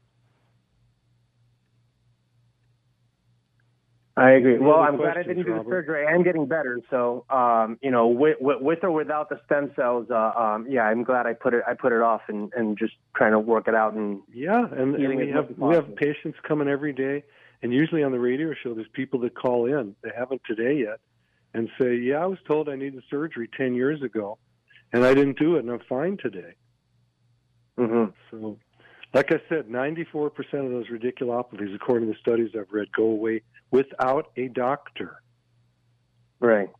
I 4.16 4.32
agree. 4.32 4.58
Well, 4.58 4.80
I'm 4.80 4.98
glad 4.98 5.16
I 5.16 5.22
didn't 5.22 5.46
do 5.46 5.54
the 5.54 5.64
surgery. 5.64 6.06
I 6.06 6.12
am 6.12 6.22
getting 6.22 6.46
better. 6.46 6.80
So, 6.90 7.24
um, 7.30 7.78
you 7.80 7.90
know, 7.90 8.08
with, 8.08 8.36
with, 8.40 8.60
with 8.60 8.78
or 8.82 8.90
without 8.90 9.30
the 9.30 9.40
stem 9.46 9.72
cells, 9.74 10.08
uh, 10.10 10.32
um, 10.36 10.66
yeah, 10.68 10.82
I'm 10.82 11.02
glad 11.02 11.26
I 11.26 11.32
put 11.32 11.54
it. 11.54 11.62
I 11.66 11.72
put 11.72 11.92
it 11.92 12.02
off 12.02 12.20
and, 12.28 12.52
and 12.54 12.76
just 12.76 12.92
trying 13.16 13.32
to 13.32 13.38
work 13.38 13.68
it 13.68 13.74
out. 13.74 13.94
And 13.94 14.20
Yeah, 14.30 14.66
and, 14.70 14.96
and 14.96 15.16
we 15.16 15.30
have 15.30 15.48
we 15.56 15.74
have 15.74 15.96
patients 15.96 16.38
coming 16.46 16.68
every 16.68 16.92
day, 16.92 17.24
and 17.62 17.72
usually 17.72 18.02
on 18.02 18.12
the 18.12 18.20
radio 18.20 18.52
show, 18.62 18.74
there's 18.74 18.88
people 18.92 19.18
that 19.20 19.34
call 19.34 19.64
in. 19.64 19.96
They 20.02 20.10
haven't 20.14 20.42
today 20.46 20.76
yet, 20.76 21.00
and 21.54 21.70
say, 21.80 21.96
"Yeah, 21.96 22.16
I 22.16 22.26
was 22.26 22.38
told 22.46 22.68
I 22.68 22.76
needed 22.76 23.02
surgery 23.08 23.48
ten 23.56 23.74
years 23.74 24.02
ago, 24.02 24.36
and 24.92 25.04
I 25.06 25.14
didn't 25.14 25.38
do 25.38 25.56
it, 25.56 25.60
and 25.60 25.70
I'm 25.70 25.80
fine 25.88 26.18
today." 26.18 26.52
hmm 27.78 28.04
So, 28.30 28.58
like 29.14 29.32
I 29.32 29.40
said, 29.48 29.68
94% 29.68 30.26
of 30.64 30.70
those 30.70 30.88
radiculopathies, 30.88 31.74
according 31.74 32.08
to 32.08 32.14
the 32.14 32.18
studies 32.20 32.50
I've 32.58 32.70
read, 32.70 32.88
go 32.92 33.04
away 33.04 33.42
without 33.70 34.30
a 34.36 34.48
doctor. 34.48 35.22
right, 36.40 36.70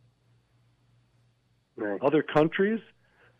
right. 1.75 2.01
Other 2.01 2.23
countries, 2.23 2.79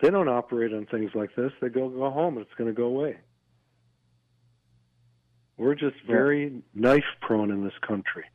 they 0.02 0.10
don't 0.10 0.30
operate 0.30 0.74
on 0.74 0.86
things 0.86 1.12
like 1.16 1.36
this. 1.36 1.52
They 1.62 1.70
go 1.70 1.90
go 1.90 2.10
home, 2.12 2.38
and 2.38 2.46
it's 2.46 2.56
going 2.56 2.70
to 2.70 2.76
go 2.76 2.86
away. 2.86 3.18
We're 5.58 5.76
just 5.76 5.96
very 6.08 6.62
knife 6.74 7.04
prone 7.22 7.52
in 7.52 7.64
this 7.64 7.78
country. 7.88 8.26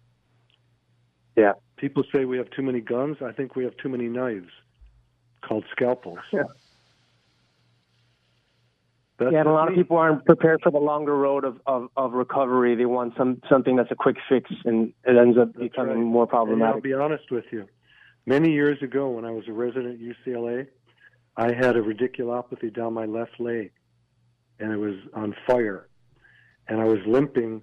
Yeah. 1.37 1.53
People 1.77 2.05
say 2.13 2.25
we 2.25 2.39
have 2.39 2.51
too 2.51 2.63
many 2.63 2.81
guns. 2.81 3.19
I 3.25 3.33
think 3.33 3.55
we 3.55 3.65
have 3.65 3.77
too 3.77 3.89
many 3.89 4.09
knives 4.09 4.51
called 5.47 5.65
scalpels. 5.73 6.19
Yeah. 6.33 6.45
That's 9.19 9.33
yeah, 9.33 9.41
and 9.41 9.49
a 9.49 9.53
lot 9.53 9.69
of 9.69 9.75
people 9.75 9.97
aren't 9.97 10.25
prepared 10.25 10.61
for 10.63 10.71
the 10.71 10.79
longer 10.79 11.17
road 11.17 11.45
of, 11.45 11.61
of, 11.67 11.89
of 11.97 12.13
recovery. 12.13 12.77
They 12.77 12.87
want 12.87 13.15
some 13.17 13.43
something 13.49 13.75
that's 13.75 13.91
a 13.91 13.97
quick 13.97 14.17
fix, 14.29 14.49
and 14.65 14.93
it 15.05 15.17
ends 15.17 15.37
up 15.37 15.49
That's 15.49 15.59
becoming 15.59 15.99
right. 15.99 16.31
more 16.31 16.53
And 16.53 16.63
I'll 16.63 16.81
be 16.81 16.95
honest 16.95 17.31
with 17.31 17.45
you. 17.51 17.67
Many 18.27 18.53
years 18.53 18.81
ago, 18.83 19.09
when 19.09 19.25
I 19.25 19.31
was 19.31 19.45
a 19.49 19.53
resident 19.53 20.01
at 20.01 20.33
UCLA, 20.33 20.69
I 21.37 21.53
had 21.53 21.77
a 21.77 21.83
radiculopathy 21.83 22.75
down 22.75 22.95
my 22.95 23.07
left 23.07 23.41
leg, 23.41 23.73
and 24.61 24.73
it 24.73 24.77
was 24.77 24.97
on 25.15 25.35
fire. 25.47 25.89
And 26.69 26.81
I 26.81 26.85
was 26.85 26.99
limping 27.07 27.63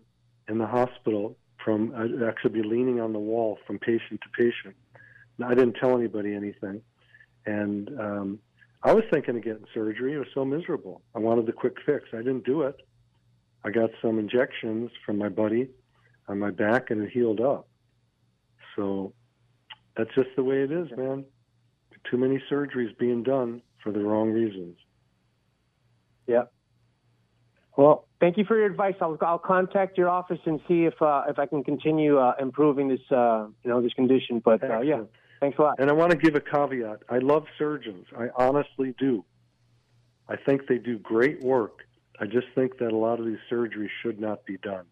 in 0.50 0.58
the 0.58 0.66
hospital 0.66 1.38
from, 1.64 1.94
I'd 1.96 2.24
actually 2.28 2.62
be 2.62 2.68
leaning 2.68 3.00
on 3.00 3.14
the 3.14 3.20
wall 3.20 3.60
from 3.68 3.80
patient 3.80 4.22
to 4.22 4.30
patient. 4.38 4.76
And 5.38 5.46
I 5.46 5.50
didn't 5.50 5.74
tell 5.74 5.96
anybody 5.98 6.34
anything. 6.34 6.82
And 7.46 7.90
um, 8.00 8.40
I 8.86 8.94
was 8.94 9.04
thinking 9.12 9.36
of 9.36 9.44
getting 9.44 9.66
surgery. 9.74 10.14
It 10.14 10.20
was 10.20 10.28
so 10.36 10.46
miserable. 10.46 11.02
I 11.16 11.20
wanted 11.20 11.48
the 11.48 11.52
quick 11.52 11.74
fix. 11.88 12.06
I 12.14 12.18
didn't 12.18 12.46
do 12.46 12.62
it. 12.62 12.76
I 13.64 13.72
got 13.72 13.90
some 14.00 14.20
injections 14.20 14.92
from 15.04 15.18
my 15.18 15.28
buddy 15.28 15.70
on 16.28 16.38
my 16.38 16.52
back, 16.52 16.92
and 16.92 17.02
it 17.02 17.10
healed 17.10 17.42
up. 17.42 17.68
So 18.76 19.14
that's 19.98 20.14
just 20.14 20.30
the 20.36 20.44
way 20.44 20.62
it 20.62 20.72
is, 20.72 20.88
man. 20.96 21.26
Too 22.12 22.18
many 22.18 22.40
surgeries 22.52 22.96
being 23.00 23.24
done 23.24 23.64
for 23.82 23.92
the 23.92 24.02
wrong 24.02 24.30
reasons. 24.30 24.78
Yeah. 26.28 26.44
Well, 27.76 28.08
thank 28.20 28.38
you 28.38 28.46
for 28.46 28.56
your 28.56 28.68
advice. 28.68 28.94
I'll, 29.02 29.18
I'll 29.22 29.40
contact 29.40 29.98
your 29.98 30.10
office 30.10 30.40
and 30.46 30.60
see 30.68 30.86
if 30.86 31.02
uh, 31.02 31.24
if 31.28 31.40
I 31.40 31.48
can 31.48 31.64
continue 31.64 32.20
uh, 32.20 32.34
improving 32.40 32.90
this 32.90 33.02
uh, 33.12 33.48
you 33.64 33.72
know 33.72 33.82
this 33.82 33.94
condition. 33.94 34.44
But 34.46 34.64
uh, 34.64 34.82
yeah. 34.82 35.02
Thanks 35.46 35.60
a 35.60 35.62
lot. 35.62 35.76
And 35.80 35.90
I 35.90 35.94
want 35.94 36.12
to 36.12 36.18
give 36.18 36.36
a 36.36 36.42
caveat. 36.42 37.04
I 37.10 37.20
love 37.20 37.46
surgeons. 37.58 38.08
I 38.18 38.30
honestly 38.36 38.96
do. 38.98 39.24
I 40.28 40.36
think 40.36 40.68
they 40.68 40.80
do 40.80 40.98
great 40.98 41.42
work. 41.44 41.82
I 42.20 42.26
just 42.26 42.48
think 42.56 42.80
that 42.80 42.92
a 42.92 42.98
lot 42.98 43.20
of 43.20 43.26
these 43.26 43.38
surgeries 43.52 43.90
should 44.02 44.20
not 44.20 44.44
be 44.46 44.58
done. 44.58 44.86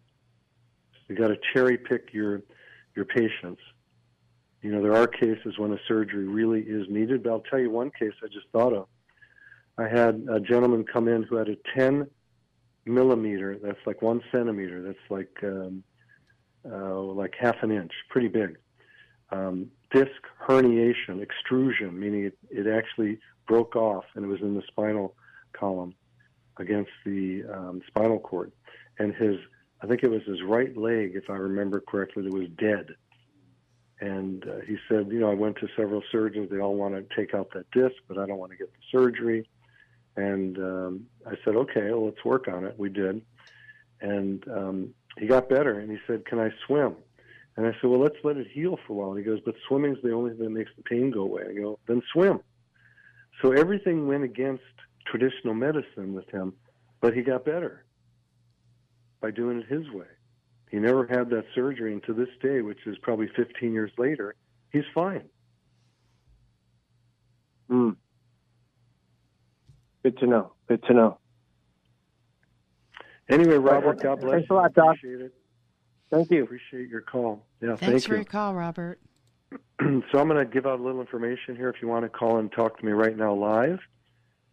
You 1.08 1.16
got 1.16 1.28
to 1.28 1.36
cherry 1.52 1.76
pick 1.76 2.12
your 2.12 2.42
your 2.94 3.04
patients. 3.04 3.60
you 4.62 4.70
know, 4.70 4.80
there 4.80 4.94
are 4.94 5.08
cases 5.08 5.58
when 5.58 5.72
a 5.72 5.78
surgery 5.88 6.28
really 6.28 6.60
is 6.60 6.86
needed, 6.88 7.24
but 7.24 7.30
I'll 7.30 7.40
tell 7.50 7.58
you 7.58 7.70
one 7.70 7.90
case 7.90 8.12
I 8.22 8.28
just 8.28 8.46
thought 8.52 8.72
of. 8.72 8.86
I 9.76 9.88
had 9.88 10.24
a 10.30 10.38
gentleman 10.38 10.84
come 10.84 11.08
in 11.08 11.24
who 11.24 11.34
had 11.34 11.48
a 11.48 11.56
10 11.76 12.08
millimeter, 12.86 13.58
that's 13.60 13.84
like 13.84 14.00
one 14.00 14.22
centimeter, 14.30 14.80
that's 14.80 15.10
like 15.10 15.36
um, 15.42 15.82
uh, 16.64 17.00
like 17.00 17.34
half 17.38 17.56
an 17.62 17.72
inch, 17.72 17.92
pretty 18.08 18.28
big. 18.28 18.56
Um, 19.30 19.70
disc 19.94 20.10
herniation, 20.46 21.22
extrusion, 21.22 21.98
meaning 21.98 22.24
it, 22.24 22.38
it 22.50 22.66
actually 22.66 23.18
broke 23.46 23.76
off 23.76 24.04
and 24.14 24.24
it 24.24 24.28
was 24.28 24.40
in 24.40 24.54
the 24.54 24.62
spinal 24.66 25.14
column 25.52 25.94
against 26.58 26.90
the 27.06 27.44
um, 27.52 27.80
spinal 27.86 28.18
cord. 28.18 28.52
And 28.98 29.14
his, 29.14 29.36
I 29.80 29.86
think 29.86 30.02
it 30.02 30.10
was 30.10 30.22
his 30.24 30.42
right 30.42 30.76
leg, 30.76 31.12
if 31.14 31.30
I 31.30 31.34
remember 31.34 31.80
correctly, 31.80 32.24
that 32.24 32.34
was 32.34 32.48
dead. 32.58 32.88
And 34.00 34.44
uh, 34.46 34.60
he 34.66 34.76
said, 34.88 35.08
you 35.10 35.20
know, 35.20 35.30
I 35.30 35.34
went 35.34 35.56
to 35.60 35.68
several 35.76 36.02
surgeons. 36.10 36.50
They 36.50 36.58
all 36.58 36.74
want 36.74 36.94
to 36.94 37.16
take 37.16 37.32
out 37.32 37.50
that 37.54 37.70
disc, 37.70 37.94
but 38.08 38.18
I 38.18 38.26
don't 38.26 38.38
want 38.38 38.50
to 38.52 38.58
get 38.58 38.70
the 38.72 38.98
surgery. 38.98 39.48
And 40.16 40.58
um, 40.58 41.06
I 41.26 41.34
said, 41.44 41.54
okay, 41.56 41.90
well, 41.90 42.06
let's 42.06 42.24
work 42.24 42.48
on 42.48 42.64
it. 42.64 42.74
We 42.76 42.88
did. 42.88 43.22
And 44.00 44.44
um, 44.48 44.94
he 45.18 45.26
got 45.26 45.48
better 45.48 45.78
and 45.78 45.90
he 45.90 45.98
said, 46.06 46.26
Can 46.26 46.38
I 46.38 46.50
swim? 46.66 46.96
And 47.56 47.66
I 47.66 47.70
said, 47.80 47.90
Well, 47.90 48.00
let's 48.00 48.16
let 48.24 48.36
it 48.36 48.48
heal 48.52 48.78
for 48.86 48.92
a 48.92 48.96
while. 48.96 49.10
And 49.10 49.18
he 49.18 49.24
goes, 49.24 49.40
But 49.44 49.54
swimming's 49.68 49.98
the 50.02 50.12
only 50.12 50.30
thing 50.32 50.44
that 50.44 50.50
makes 50.50 50.70
the 50.76 50.82
pain 50.82 51.10
go 51.10 51.22
away. 51.22 51.42
I 51.50 51.54
go, 51.54 51.78
Then 51.86 52.02
swim. 52.12 52.40
So 53.42 53.52
everything 53.52 54.06
went 54.06 54.24
against 54.24 54.62
traditional 55.06 55.54
medicine 55.54 56.14
with 56.14 56.28
him, 56.30 56.54
but 57.00 57.14
he 57.14 57.22
got 57.22 57.44
better 57.44 57.84
by 59.20 59.30
doing 59.30 59.60
it 59.60 59.66
his 59.66 59.90
way. 59.90 60.06
He 60.70 60.78
never 60.78 61.06
had 61.06 61.30
that 61.30 61.44
surgery, 61.54 61.92
and 61.92 62.02
to 62.04 62.12
this 62.12 62.28
day, 62.42 62.60
which 62.62 62.86
is 62.86 62.96
probably 63.02 63.28
15 63.36 63.72
years 63.72 63.92
later, 63.96 64.34
he's 64.72 64.84
fine. 64.94 65.28
Mm. 67.70 67.96
Good 70.02 70.18
to 70.18 70.26
know. 70.26 70.52
Good 70.68 70.82
to 70.84 70.94
know. 70.94 71.18
Anyway, 73.28 73.56
Robert, 73.56 74.02
God 74.02 74.20
bless 74.20 74.32
Thanks 74.32 74.50
you. 74.50 74.56
a 74.56 74.58
lot, 74.58 74.74
Doc. 74.74 74.96
Appreciate 74.96 75.26
it. 75.26 75.34
Thank 76.14 76.30
you. 76.30 76.44
Appreciate 76.44 76.88
your 76.88 77.00
call. 77.00 77.44
Yeah, 77.60 77.74
Thanks 77.76 77.82
thank 77.82 78.04
for 78.04 78.12
you. 78.12 78.18
your 78.18 78.24
call, 78.24 78.54
Robert. 78.54 79.00
so 79.80 80.02
I'm 80.14 80.28
going 80.28 80.36
to 80.36 80.44
give 80.44 80.64
out 80.66 80.78
a 80.78 80.82
little 80.82 81.00
information 81.00 81.56
here 81.56 81.68
if 81.68 81.82
you 81.82 81.88
want 81.88 82.04
to 82.04 82.08
call 82.08 82.38
and 82.38 82.52
talk 82.52 82.78
to 82.78 82.84
me 82.84 82.92
right 82.92 83.16
now 83.16 83.34
live. 83.34 83.80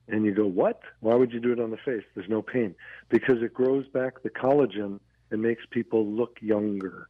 and 0.07 0.25
you 0.25 0.33
go, 0.33 0.45
What? 0.45 0.81
Why 0.99 1.15
would 1.15 1.31
you 1.31 1.39
do 1.39 1.51
it 1.51 1.59
on 1.59 1.71
the 1.71 1.77
face? 1.77 2.03
There's 2.15 2.29
no 2.29 2.41
pain. 2.41 2.75
Because 3.09 3.41
it 3.41 3.53
grows 3.53 3.87
back 3.87 4.23
the 4.23 4.29
collagen 4.29 4.99
and 5.31 5.41
makes 5.41 5.63
people 5.69 6.05
look 6.05 6.37
younger. 6.41 7.09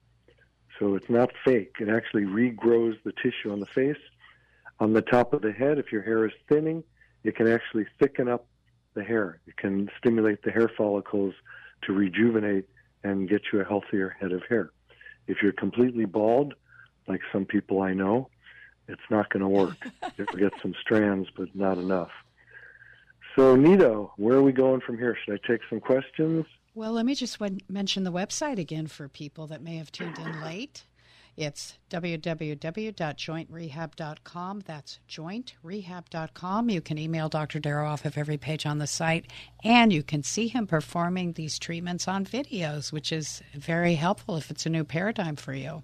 So 0.80 0.96
it's 0.96 1.10
not 1.10 1.32
fake. 1.46 1.76
It 1.80 1.90
actually 1.90 2.24
regrows 2.24 3.02
the 3.04 3.14
tissue 3.24 3.52
on 3.52 3.60
the 3.60 3.66
face. 3.68 3.98
On 4.80 4.94
the 4.94 5.02
top 5.02 5.34
of 5.34 5.42
the 5.42 5.52
head, 5.52 5.80
if 5.80 5.92
your 5.92 6.04
hair 6.04 6.26
is 6.26 6.34
thinning, 6.48 6.84
it 7.24 7.36
can 7.36 7.48
actually 7.48 7.86
thicken 8.00 8.28
up 8.28 8.46
the 8.94 9.04
hair. 9.04 9.40
It 9.48 9.58
can 9.58 9.90
stimulate 9.98 10.44
the 10.44 10.52
hair 10.52 10.70
follicles 10.78 11.34
to 11.84 11.94
rejuvenate 11.94 12.66
and 13.04 13.30
get 13.30 13.42
you 13.52 13.62
a 13.62 13.64
healthier 13.64 14.16
head 14.20 14.32
of 14.32 14.44
hair. 14.50 14.72
If 15.28 15.38
you're 15.42 15.52
completely 15.52 16.06
bald, 16.06 16.54
like 17.08 17.22
some 17.32 17.46
people 17.46 17.82
I 17.82 17.94
know, 17.94 18.30
it's 18.88 19.02
not 19.10 19.30
going 19.30 19.42
to 19.42 19.48
work. 19.48 19.88
You'll 20.18 20.50
get 20.50 20.54
some 20.62 20.74
strands, 20.82 21.28
but 21.36 21.56
not 21.56 21.78
enough. 21.78 22.12
So, 23.38 23.56
Nita, 23.56 24.08
where 24.18 24.36
are 24.38 24.42
we 24.42 24.52
going 24.52 24.82
from 24.82 24.98
here? 24.98 25.16
Should 25.24 25.36
I 25.36 25.38
take 25.48 25.62
some 25.70 25.80
questions? 25.80 26.48
Well, 26.74 26.94
let 26.94 27.06
me 27.06 27.14
just 27.14 27.40
wen- 27.40 27.62
mention 27.70 28.04
the 28.04 28.12
website 28.12 28.58
again 28.58 28.88
for 28.88 29.08
people 29.08 29.46
that 29.48 29.62
may 29.62 29.78
have 29.78 29.92
tuned 29.92 30.18
in 30.18 30.42
late. 30.42 30.86
It's 31.36 31.78
www.jointrehab.com. 31.92 34.64
That's 34.66 35.00
jointrehab.com. 35.08 36.70
You 36.72 36.82
can 36.82 36.98
email 36.98 37.30
Dr. 37.30 37.60
Darrow 37.60 37.88
off 37.88 38.06
of 38.06 38.18
every 38.18 38.38
page 38.38 38.66
on 38.66 38.80
the 38.80 38.88
site, 38.88 39.32
and 39.64 39.94
you 39.94 40.02
can 40.02 40.24
see 40.24 40.48
him 40.48 40.66
performing 40.66 41.34
these 41.34 41.60
treatments 41.60 42.08
on 42.08 42.26
videos, 42.26 42.92
which 42.92 43.12
is 43.12 43.44
very 43.54 43.94
helpful 43.94 44.36
if 44.38 44.50
it's 44.50 44.66
a 44.66 44.70
new 44.70 44.84
paradigm 44.84 45.36
for 45.36 45.54
you. 45.54 45.84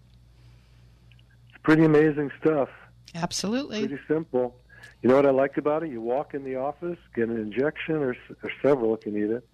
It's 1.50 1.60
pretty 1.62 1.86
amazing 1.86 2.32
stuff. 2.42 2.70
Absolutely. 3.14 3.88
Pretty 3.88 4.04
simple. 4.08 4.56
You 5.04 5.10
know 5.10 5.18
what 5.18 5.26
I 5.26 5.32
like 5.32 5.58
about 5.58 5.84
it? 5.84 5.92
You 5.92 6.00
walk 6.00 6.34
in 6.34 6.46
the 6.46 6.56
office, 6.56 6.98
get 7.14 7.28
an 7.28 7.36
injection 7.36 7.96
or, 7.96 8.16
or 8.42 8.52
several 8.62 8.96
if 8.96 9.06
you 9.06 9.12
need 9.12 9.32
it, 9.32 9.46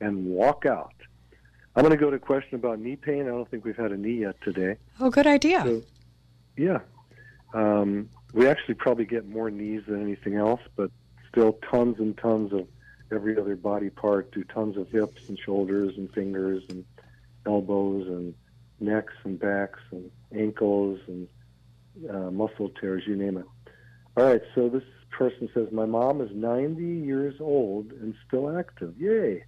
and 0.00 0.26
walk 0.26 0.66
out. 0.66 0.94
I'm 1.76 1.84
going 1.84 1.96
to 1.96 1.96
go 1.96 2.10
to 2.10 2.16
a 2.16 2.18
question 2.18 2.56
about 2.56 2.80
knee 2.80 2.96
pain. 2.96 3.22
I 3.22 3.28
don't 3.28 3.48
think 3.48 3.64
we've 3.64 3.76
had 3.76 3.92
a 3.92 3.96
knee 3.96 4.22
yet 4.22 4.34
today. 4.42 4.78
Oh, 4.98 5.08
good 5.08 5.28
idea. 5.28 5.62
So, 5.62 5.82
yeah. 6.56 6.80
Um, 7.54 8.10
we 8.32 8.48
actually 8.48 8.74
probably 8.74 9.04
get 9.04 9.28
more 9.28 9.48
knees 9.48 9.82
than 9.86 10.02
anything 10.02 10.34
else, 10.34 10.60
but 10.74 10.90
still 11.30 11.52
tons 11.70 12.00
and 12.00 12.18
tons 12.18 12.52
of 12.52 12.66
every 13.12 13.38
other 13.38 13.54
body 13.54 13.90
part. 13.90 14.32
Do 14.32 14.42
tons 14.42 14.76
of 14.76 14.90
hips 14.90 15.28
and 15.28 15.38
shoulders 15.38 15.96
and 15.96 16.12
fingers 16.12 16.64
and 16.68 16.84
elbows 17.46 18.08
and 18.08 18.34
necks 18.80 19.14
and 19.22 19.38
backs 19.38 19.78
and 19.92 20.10
ankles 20.36 20.98
and 21.06 21.28
uh, 22.10 22.32
muscle 22.32 22.70
tears, 22.80 23.04
you 23.06 23.14
name 23.14 23.36
it. 23.36 23.46
All 24.16 24.24
right, 24.24 24.42
so 24.54 24.68
this 24.68 24.82
person 25.10 25.48
says, 25.54 25.68
My 25.72 25.86
mom 25.86 26.20
is 26.20 26.30
90 26.32 26.82
years 26.82 27.34
old 27.40 27.92
and 27.92 28.14
still 28.26 28.56
active. 28.56 28.94
Yay. 28.98 29.44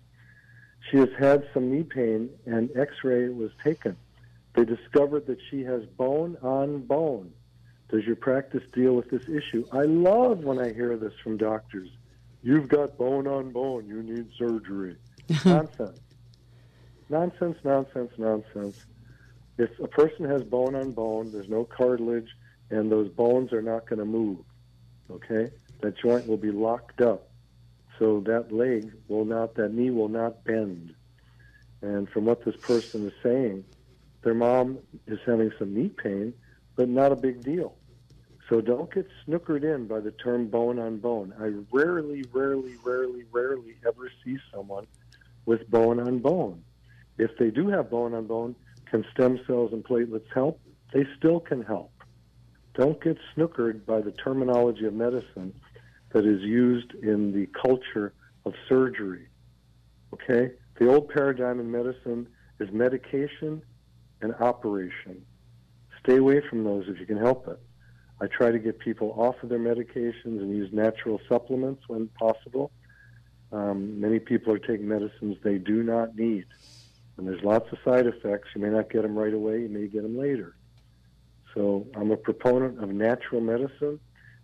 She 0.90 0.96
has 0.98 1.10
had 1.18 1.46
some 1.52 1.70
knee 1.70 1.82
pain, 1.82 2.30
and 2.46 2.70
x 2.76 2.92
ray 3.04 3.28
was 3.28 3.50
taken. 3.62 3.96
They 4.54 4.64
discovered 4.64 5.26
that 5.26 5.38
she 5.50 5.62
has 5.64 5.84
bone 5.84 6.36
on 6.42 6.82
bone. 6.82 7.32
Does 7.90 8.04
your 8.04 8.16
practice 8.16 8.62
deal 8.72 8.94
with 8.94 9.10
this 9.10 9.28
issue? 9.28 9.66
I 9.72 9.82
love 9.82 10.40
when 10.40 10.58
I 10.58 10.72
hear 10.72 10.96
this 10.96 11.14
from 11.22 11.36
doctors. 11.36 11.88
You've 12.42 12.68
got 12.68 12.96
bone 12.98 13.26
on 13.26 13.50
bone. 13.50 13.86
You 13.86 14.02
need 14.02 14.28
surgery. 14.38 14.96
nonsense. 15.44 16.00
Nonsense, 17.08 17.58
nonsense, 17.64 18.12
nonsense. 18.18 18.84
If 19.56 19.78
a 19.80 19.88
person 19.88 20.24
has 20.26 20.42
bone 20.42 20.74
on 20.74 20.92
bone, 20.92 21.32
there's 21.32 21.48
no 21.48 21.64
cartilage, 21.64 22.28
and 22.70 22.92
those 22.92 23.08
bones 23.08 23.52
are 23.52 23.62
not 23.62 23.86
going 23.88 23.98
to 23.98 24.04
move. 24.04 24.38
Okay? 25.10 25.50
That 25.80 25.96
joint 25.98 26.26
will 26.26 26.36
be 26.36 26.50
locked 26.50 27.00
up. 27.00 27.28
So 27.98 28.20
that 28.26 28.52
leg 28.52 28.92
will 29.08 29.24
not, 29.24 29.54
that 29.56 29.72
knee 29.72 29.90
will 29.90 30.08
not 30.08 30.44
bend. 30.44 30.94
And 31.82 32.08
from 32.08 32.24
what 32.24 32.44
this 32.44 32.56
person 32.56 33.06
is 33.06 33.12
saying, 33.22 33.64
their 34.22 34.34
mom 34.34 34.78
is 35.06 35.18
having 35.26 35.52
some 35.58 35.74
knee 35.74 35.90
pain, 35.90 36.34
but 36.76 36.88
not 36.88 37.12
a 37.12 37.16
big 37.16 37.42
deal. 37.42 37.74
So 38.48 38.60
don't 38.60 38.92
get 38.92 39.06
snookered 39.26 39.62
in 39.62 39.86
by 39.86 40.00
the 40.00 40.10
term 40.10 40.48
bone 40.48 40.78
on 40.78 40.98
bone. 40.98 41.34
I 41.38 41.52
rarely, 41.70 42.24
rarely, 42.32 42.76
rarely, 42.82 43.24
rarely 43.30 43.76
ever 43.86 44.10
see 44.24 44.38
someone 44.52 44.86
with 45.44 45.70
bone 45.70 46.00
on 46.00 46.20
bone. 46.20 46.64
If 47.18 47.36
they 47.38 47.50
do 47.50 47.68
have 47.68 47.90
bone 47.90 48.14
on 48.14 48.26
bone, 48.26 48.54
can 48.90 49.04
stem 49.12 49.40
cells 49.46 49.72
and 49.72 49.84
platelets 49.84 50.32
help? 50.32 50.60
They 50.92 51.06
still 51.16 51.40
can 51.40 51.62
help. 51.62 51.92
Don't 52.78 53.02
get 53.02 53.18
snookered 53.34 53.84
by 53.84 54.00
the 54.00 54.12
terminology 54.12 54.86
of 54.86 54.94
medicine 54.94 55.52
that 56.12 56.24
is 56.24 56.40
used 56.42 56.94
in 56.94 57.32
the 57.32 57.46
culture 57.60 58.14
of 58.46 58.54
surgery. 58.68 59.26
Okay? 60.14 60.52
The 60.78 60.88
old 60.88 61.08
paradigm 61.08 61.58
in 61.58 61.72
medicine 61.72 62.28
is 62.60 62.70
medication 62.70 63.62
and 64.20 64.32
operation. 64.36 65.26
Stay 66.04 66.18
away 66.18 66.40
from 66.48 66.62
those 66.62 66.84
if 66.86 67.00
you 67.00 67.06
can 67.06 67.18
help 67.18 67.48
it. 67.48 67.58
I 68.20 68.28
try 68.28 68.52
to 68.52 68.60
get 68.60 68.78
people 68.78 69.12
off 69.16 69.42
of 69.42 69.48
their 69.48 69.58
medications 69.58 70.40
and 70.40 70.56
use 70.56 70.72
natural 70.72 71.20
supplements 71.28 71.82
when 71.88 72.06
possible. 72.08 72.70
Um, 73.50 74.00
many 74.00 74.20
people 74.20 74.52
are 74.52 74.58
taking 74.58 74.86
medicines 74.86 75.36
they 75.42 75.58
do 75.58 75.82
not 75.82 76.14
need. 76.14 76.46
And 77.16 77.26
there's 77.26 77.42
lots 77.42 77.72
of 77.72 77.78
side 77.84 78.06
effects. 78.06 78.50
You 78.54 78.62
may 78.62 78.70
not 78.70 78.88
get 78.88 79.02
them 79.02 79.18
right 79.18 79.34
away, 79.34 79.62
you 79.62 79.68
may 79.68 79.88
get 79.88 80.02
them 80.02 80.16
later. 80.16 80.54
So 81.58 81.88
I'm 81.96 82.12
a 82.12 82.16
proponent 82.16 82.80
of 82.80 82.90
natural 82.90 83.40
medicine, 83.40 83.98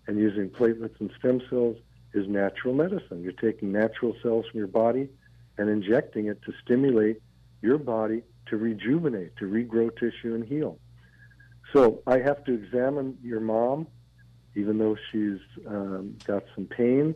and 0.09 0.19
using 0.19 0.51
platelets 0.51 0.99
and 0.99 1.13
stem 1.17 1.41
cells 1.49 1.77
is 2.13 2.27
natural 2.27 2.75
medicine. 2.75 3.23
You're 3.23 3.31
taking 3.31 3.71
natural 3.71 4.17
cells 4.21 4.47
from 4.51 4.59
your 4.59 4.67
body 4.67 5.09
and 5.57 5.71
injecting 5.71 6.27
it 6.27 6.43
to 6.43 6.53
stimulate 6.65 7.23
your 7.63 7.79
body 7.79 8.23
to 8.47 8.57
rejuvenate, 8.57 9.37
to 9.37 9.45
regrow 9.45 9.97
tissue 9.97 10.35
and 10.35 10.45
heal. 10.45 10.81
So 11.73 12.03
I 12.05 12.19
have 12.19 12.43
to 12.47 12.53
examine 12.53 13.17
your 13.23 13.39
mom, 13.39 13.87
even 14.57 14.79
though 14.79 14.97
she's 15.13 15.39
um, 15.69 16.17
got 16.27 16.43
some 16.57 16.67
pain, 16.67 17.15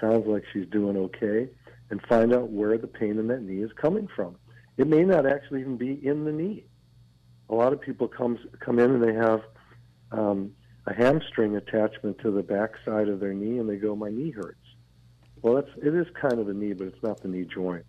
sounds 0.00 0.26
like 0.26 0.42
she's 0.52 0.66
doing 0.66 0.96
okay, 0.96 1.48
and 1.90 2.02
find 2.08 2.34
out 2.34 2.50
where 2.50 2.76
the 2.76 2.88
pain 2.88 3.20
in 3.20 3.28
that 3.28 3.42
knee 3.42 3.62
is 3.62 3.70
coming 3.74 4.08
from. 4.08 4.34
It 4.76 4.88
may 4.88 5.04
not 5.04 5.26
actually 5.26 5.60
even 5.60 5.76
be 5.76 5.92
in 6.04 6.24
the 6.24 6.32
knee. 6.32 6.64
A 7.50 7.54
lot 7.54 7.72
of 7.72 7.80
people 7.80 8.08
comes 8.08 8.40
come 8.60 8.78
in 8.78 8.90
and 8.90 9.02
they 9.02 9.14
have 9.14 9.42
um, 10.12 10.52
a 10.86 10.94
hamstring 10.94 11.56
attachment 11.56 12.18
to 12.18 12.30
the 12.30 12.42
back 12.42 12.74
side 12.84 13.08
of 13.08 13.20
their 13.20 13.32
knee, 13.32 13.58
and 13.58 13.68
they 13.68 13.76
go, 13.76 13.96
"My 13.96 14.10
knee 14.10 14.30
hurts." 14.30 14.56
Well, 15.42 15.54
that's 15.54 15.70
it 15.82 15.94
is 15.94 16.06
kind 16.14 16.38
of 16.38 16.46
the 16.46 16.54
knee, 16.54 16.72
but 16.72 16.88
it's 16.88 17.02
not 17.02 17.20
the 17.20 17.28
knee 17.28 17.44
joint, 17.44 17.84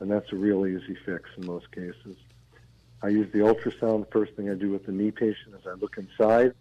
and 0.00 0.10
that's 0.10 0.32
a 0.32 0.36
real 0.36 0.66
easy 0.66 0.96
fix 1.04 1.28
in 1.36 1.46
most 1.46 1.70
cases. 1.72 2.16
I 3.02 3.08
use 3.08 3.30
the 3.32 3.40
ultrasound. 3.40 4.06
The 4.06 4.10
first 4.12 4.34
thing 4.34 4.50
I 4.50 4.54
do 4.54 4.70
with 4.70 4.86
the 4.86 4.92
knee 4.92 5.10
patient 5.10 5.54
is 5.58 5.66
I 5.66 5.74
look 5.74 5.96
inside, 5.96 6.54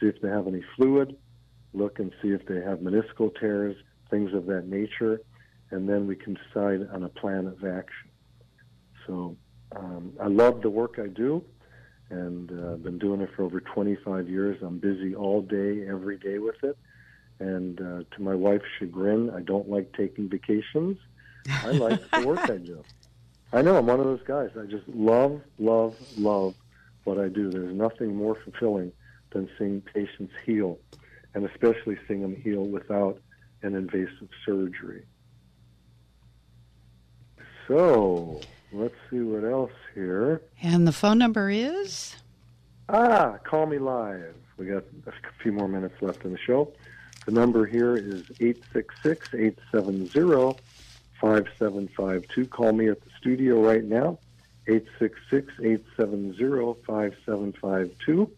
see 0.00 0.06
if 0.06 0.20
they 0.20 0.28
have 0.28 0.46
any 0.46 0.62
fluid, 0.76 1.16
look 1.72 1.98
and 1.98 2.12
see 2.20 2.30
if 2.30 2.46
they 2.46 2.60
have 2.60 2.78
meniscal 2.80 3.36
tears, 3.38 3.76
things 4.10 4.32
of 4.32 4.46
that 4.46 4.66
nature, 4.66 5.20
and 5.70 5.88
then 5.88 6.06
we 6.06 6.16
can 6.16 6.34
decide 6.34 6.88
on 6.92 7.02
a 7.04 7.08
plan 7.08 7.46
of 7.46 7.64
action. 7.64 8.10
So 9.06 9.36
um, 9.76 10.12
I 10.20 10.26
love 10.26 10.62
the 10.62 10.70
work 10.70 10.98
I 10.98 11.08
do, 11.08 11.44
and 12.10 12.50
uh, 12.50 12.72
I've 12.72 12.82
been 12.82 12.98
doing 12.98 13.20
it 13.20 13.30
for 13.36 13.42
over 13.42 13.60
25 13.60 14.28
years. 14.28 14.58
I'm 14.62 14.78
busy 14.78 15.14
all 15.14 15.42
day, 15.42 15.86
every 15.86 16.18
day 16.18 16.38
with 16.38 16.62
it. 16.62 16.76
And 17.40 17.80
uh, 17.80 18.02
to 18.16 18.22
my 18.22 18.34
wife's 18.34 18.64
chagrin, 18.78 19.30
I 19.30 19.40
don't 19.40 19.68
like 19.68 19.92
taking 19.96 20.28
vacations. 20.28 20.98
I 21.46 21.72
like 21.72 22.00
the 22.12 22.20
work 22.20 22.40
I 22.48 22.56
do. 22.56 22.84
I 23.52 23.62
know 23.62 23.76
I'm 23.76 23.86
one 23.86 24.00
of 24.00 24.06
those 24.06 24.22
guys. 24.26 24.50
I 24.58 24.66
just 24.66 24.86
love, 24.88 25.40
love, 25.58 25.94
love 26.16 26.54
what 27.04 27.18
I 27.18 27.28
do. 27.28 27.50
There's 27.50 27.74
nothing 27.74 28.14
more 28.14 28.36
fulfilling 28.44 28.92
than 29.32 29.48
seeing 29.58 29.80
patients 29.80 30.32
heal, 30.44 30.78
and 31.34 31.48
especially 31.48 31.96
seeing 32.06 32.20
them 32.20 32.36
heal 32.36 32.64
without 32.64 33.18
an 33.62 33.74
invasive 33.74 34.28
surgery. 34.44 35.04
So, 37.66 38.40
let's 38.72 38.94
see 39.10 39.20
what 39.20 39.44
else 39.44 39.72
here. 39.94 40.42
And 40.62 40.86
the 40.86 40.92
phone 40.92 41.18
number 41.18 41.50
is? 41.50 42.16
Ah, 42.88 43.38
call 43.44 43.66
me 43.66 43.78
live. 43.78 44.34
We 44.56 44.66
got 44.66 44.84
a 45.06 45.12
few 45.42 45.52
more 45.52 45.68
minutes 45.68 46.00
left 46.00 46.24
in 46.24 46.32
the 46.32 46.38
show. 46.38 46.72
The 47.26 47.32
number 47.32 47.66
here 47.66 47.96
is 47.96 48.24
866 48.40 49.34
870 49.34 50.58
5752. 51.20 52.46
Call 52.46 52.72
me 52.72 52.88
at 52.88 53.00
the 53.02 53.10
studio 53.18 53.62
right 53.62 53.84
now, 53.84 54.18
866 54.66 55.52
870 55.60 56.82
5752. 56.86 58.30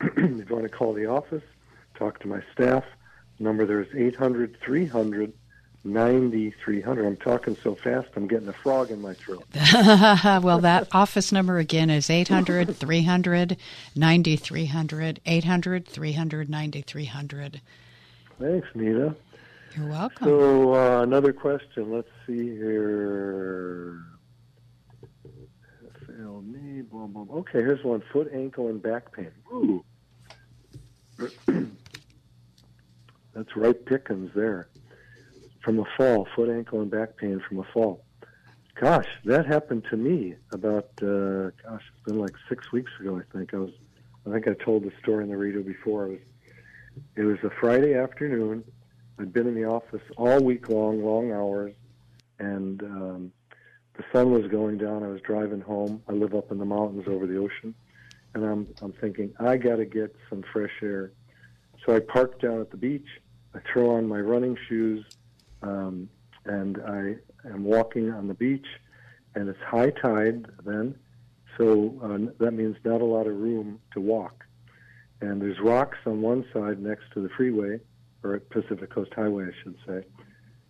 If 0.00 0.48
you 0.50 0.54
want 0.54 0.64
to 0.64 0.68
call 0.68 0.92
the 0.92 1.06
office, 1.06 1.42
talk 1.94 2.20
to 2.20 2.28
my 2.28 2.42
staff. 2.52 2.84
The 3.38 3.44
number 3.44 3.66
there 3.66 3.80
is 3.80 3.88
800 3.94 4.60
300 4.60 5.32
9300. 5.84 7.06
I'm 7.06 7.16
talking 7.16 7.56
so 7.62 7.74
fast, 7.74 8.08
I'm 8.16 8.26
getting 8.26 8.48
a 8.48 8.52
frog 8.52 8.90
in 8.90 9.02
my 9.02 9.14
throat. 9.14 9.44
well, 10.42 10.58
that 10.60 10.88
office 10.92 11.30
number 11.30 11.58
again 11.58 11.90
is 11.90 12.08
800 12.08 12.74
300 12.76 13.56
9300. 13.94 15.20
800 15.26 15.86
300 15.86 16.48
9300. 16.50 17.60
Thanks, 18.40 18.68
Nita. 18.74 19.14
You're 19.76 19.88
welcome. 19.88 20.26
So, 20.26 20.74
uh, 20.74 21.02
another 21.02 21.32
question. 21.32 21.92
Let's 21.92 22.08
see 22.26 22.48
here. 22.48 24.00
Failed 26.06 26.46
me. 26.46 26.82
Blah, 26.82 27.06
blah, 27.06 27.24
blah. 27.24 27.36
Okay, 27.38 27.58
here's 27.58 27.84
one 27.84 28.02
foot, 28.12 28.30
ankle, 28.32 28.68
and 28.68 28.82
back 28.82 29.12
pain. 29.12 29.32
Ooh. 29.52 29.84
That's 33.34 33.56
right 33.56 33.84
pickings 33.84 34.30
there. 34.34 34.68
From 35.64 35.78
a 35.78 35.84
fall, 35.96 36.28
foot, 36.36 36.50
ankle, 36.50 36.82
and 36.82 36.90
back 36.90 37.16
pain 37.16 37.40
from 37.48 37.60
a 37.60 37.64
fall. 37.72 38.04
Gosh, 38.74 39.08
that 39.24 39.46
happened 39.46 39.84
to 39.90 39.96
me 39.96 40.34
about, 40.52 40.90
uh, 41.00 41.50
gosh, 41.62 41.82
it's 41.90 42.04
been 42.04 42.18
like 42.18 42.34
six 42.48 42.70
weeks 42.70 42.90
ago, 43.00 43.18
I 43.18 43.36
think. 43.36 43.54
I 43.54 43.58
was, 43.58 43.70
I 44.26 44.32
think 44.32 44.46
I 44.46 44.52
told 44.54 44.82
the 44.82 44.92
story 45.00 45.24
in 45.24 45.30
the 45.30 45.36
radio 45.36 45.62
before. 45.62 46.04
I 46.04 46.08
was, 46.08 46.18
it 47.16 47.22
was 47.22 47.38
a 47.44 47.50
Friday 47.60 47.94
afternoon. 47.94 48.62
I'd 49.18 49.32
been 49.32 49.46
in 49.46 49.54
the 49.54 49.64
office 49.64 50.02
all 50.16 50.40
week 50.40 50.68
long, 50.68 51.02
long 51.02 51.32
hours, 51.32 51.72
and 52.38 52.82
um, 52.82 53.32
the 53.96 54.04
sun 54.12 54.32
was 54.32 54.46
going 54.48 54.76
down. 54.76 55.02
I 55.02 55.08
was 55.08 55.20
driving 55.20 55.60
home. 55.60 56.02
I 56.08 56.12
live 56.12 56.34
up 56.34 56.50
in 56.50 56.58
the 56.58 56.64
mountains 56.64 57.04
over 57.06 57.26
the 57.26 57.38
ocean, 57.38 57.74
and 58.34 58.44
I'm 58.44 58.66
I'm 58.82 58.92
thinking 58.92 59.32
I 59.38 59.56
got 59.56 59.76
to 59.76 59.84
get 59.84 60.14
some 60.28 60.42
fresh 60.52 60.72
air. 60.82 61.12
So 61.86 61.94
I 61.94 62.00
parked 62.00 62.42
down 62.42 62.60
at 62.60 62.70
the 62.70 62.76
beach. 62.76 63.06
I 63.54 63.60
throw 63.72 63.96
on 63.96 64.08
my 64.08 64.18
running 64.18 64.58
shoes, 64.68 65.06
um, 65.64 66.08
and 66.44 66.78
I 66.86 67.16
am 67.48 67.64
walking 67.64 68.12
on 68.12 68.28
the 68.28 68.34
beach, 68.34 68.66
and 69.34 69.48
it's 69.48 69.60
high 69.60 69.90
tide 69.90 70.46
then, 70.64 70.94
so 71.56 71.98
uh, 72.02 72.32
that 72.38 72.52
means 72.52 72.76
not 72.84 73.00
a 73.00 73.04
lot 73.04 73.26
of 73.26 73.36
room 73.36 73.80
to 73.92 74.00
walk. 74.00 74.44
And 75.20 75.40
there's 75.40 75.58
rocks 75.60 75.98
on 76.04 76.20
one 76.20 76.44
side 76.52 76.80
next 76.80 77.04
to 77.14 77.20
the 77.20 77.30
freeway, 77.30 77.80
or 78.22 78.38
Pacific 78.40 78.90
Coast 78.90 79.12
Highway, 79.14 79.46
I 79.46 79.62
should 79.62 79.76
say, 79.86 80.04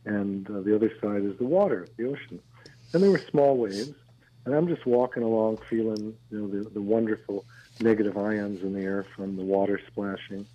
and 0.04 0.48
uh, 0.48 0.60
the 0.60 0.74
other 0.74 0.92
side 1.00 1.24
is 1.24 1.36
the 1.38 1.44
water, 1.44 1.88
the 1.96 2.08
ocean. 2.08 2.40
And 2.92 3.02
there 3.02 3.10
were 3.10 3.22
small 3.30 3.56
waves, 3.56 3.94
and 4.44 4.54
I'm 4.54 4.68
just 4.68 4.86
walking 4.86 5.24
along, 5.24 5.58
feeling 5.68 6.14
you 6.30 6.40
know 6.40 6.46
the, 6.48 6.70
the 6.70 6.82
wonderful 6.82 7.44
negative 7.80 8.16
ions 8.16 8.62
in 8.62 8.74
the 8.74 8.82
air 8.82 9.04
from 9.16 9.36
the 9.36 9.42
water 9.42 9.80
splashing, 9.88 10.46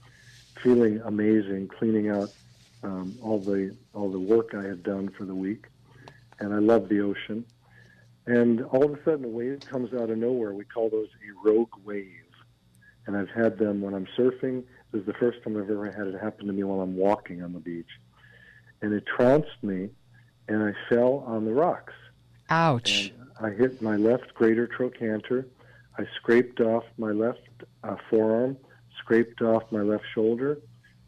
feeling 0.62 1.02
amazing, 1.04 1.68
cleaning 1.68 2.10
out 2.10 2.30
um, 2.84 3.18
all 3.22 3.40
the 3.40 3.76
all 3.94 4.10
the 4.10 4.20
work 4.20 4.54
I 4.54 4.64
had 4.64 4.84
done 4.84 5.10
for 5.10 5.26
the 5.26 5.36
week, 5.36 5.66
and 6.40 6.54
I 6.54 6.60
love 6.60 6.90
the 6.90 7.02
ocean. 7.02 7.46
And 8.26 8.64
all 8.66 8.84
of 8.86 8.94
a 8.94 9.04
sudden, 9.04 9.26
a 9.26 9.30
wave 9.30 9.62
comes 9.62 9.94
out 9.94 10.10
of 10.10 10.18
nowhere. 10.18 10.54
We 10.54 10.66
call 10.66 10.90
those 10.90 11.08
a 11.08 11.48
rogue 11.48 11.74
wave, 11.84 12.28
and 13.06 13.18
I've 13.18 13.30
had 13.30 13.58
them 13.58 13.82
when 13.82 13.94
I'm 13.94 14.08
surfing. 14.18 14.64
This 14.92 15.02
is 15.02 15.08
the 15.08 15.14
first 15.14 15.44
time 15.44 15.58
I've 15.58 15.70
ever 15.70 15.92
had 15.92 16.08
it 16.08 16.20
happen 16.20 16.48
to 16.48 16.54
me 16.54 16.64
while 16.64 16.82
I'm 16.82 16.96
walking 16.96 17.44
on 17.44 17.54
the 17.54 17.60
beach, 17.60 17.90
and 18.82 18.94
it 18.94 19.06
trounced 19.06 19.62
me, 19.62 19.90
and 20.48 20.64
I 20.64 20.74
fell 20.90 21.24
on 21.26 21.46
the 21.46 21.54
rocks. 21.54 21.94
Ouch. 22.50 23.12
And 23.40 23.48
I 23.48 23.52
hit 23.52 23.82
my 23.82 23.96
left 23.96 24.34
greater 24.34 24.68
trochanter. 24.68 25.46
I 25.98 26.06
scraped 26.16 26.62
off 26.62 26.84
my 26.98 27.12
left 27.12 27.42
uh, 27.84 27.96
forearm, 28.10 28.58
scraped 29.00 29.42
off 29.42 29.64
my 29.72 29.82
left 29.82 30.06
shoulder, 30.14 30.60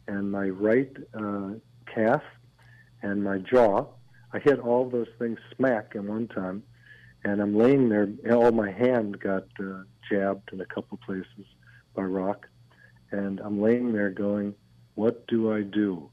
and 0.06 0.30
my 0.30 0.48
right 0.48 0.90
uh, 1.14 1.50
calf, 1.92 2.22
and 3.02 3.22
my 3.22 3.38
jaw. 3.38 3.86
I 4.32 4.38
hit 4.38 4.58
all 4.58 4.88
those 4.88 5.08
things 5.18 5.38
smack 5.56 5.92
in 5.94 6.06
one 6.06 6.28
time, 6.28 6.62
and 7.24 7.40
I'm 7.40 7.56
laying 7.56 7.88
there. 7.88 8.08
All 8.30 8.52
my 8.52 8.70
hand 8.70 9.20
got 9.20 9.44
uh, 9.60 9.82
jabbed 10.08 10.50
in 10.52 10.60
a 10.60 10.66
couple 10.66 10.98
places 11.04 11.46
by 11.94 12.02
rock, 12.02 12.48
and 13.10 13.40
I'm 13.40 13.60
laying 13.60 13.92
there 13.92 14.10
going, 14.10 14.54
"What 14.94 15.26
do 15.26 15.52
I 15.52 15.62
do? 15.62 16.10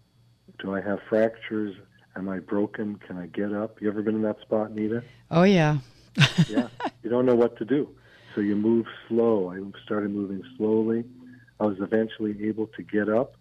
Do 0.59 0.75
I 0.75 0.81
have 0.81 0.99
fractures? 1.07 1.75
Am 2.15 2.27
I 2.27 2.39
broken? 2.39 2.95
Can 2.97 3.17
I 3.17 3.27
get 3.27 3.53
up? 3.53 3.81
You 3.81 3.89
ever 3.89 4.01
been 4.01 4.15
in 4.15 4.21
that 4.23 4.41
spot, 4.41 4.73
Nita? 4.75 5.03
Oh, 5.31 5.43
yeah. 5.43 5.77
yeah. 6.49 6.67
You 7.01 7.09
don't 7.09 7.25
know 7.25 7.35
what 7.35 7.57
to 7.59 7.65
do. 7.65 7.89
So 8.35 8.41
you 8.41 8.55
move 8.55 8.85
slow. 9.07 9.51
I 9.51 9.59
started 9.85 10.11
moving 10.11 10.43
slowly. 10.57 11.05
I 11.59 11.65
was 11.65 11.77
eventually 11.79 12.47
able 12.47 12.67
to 12.67 12.83
get 12.83 13.09
up, 13.09 13.35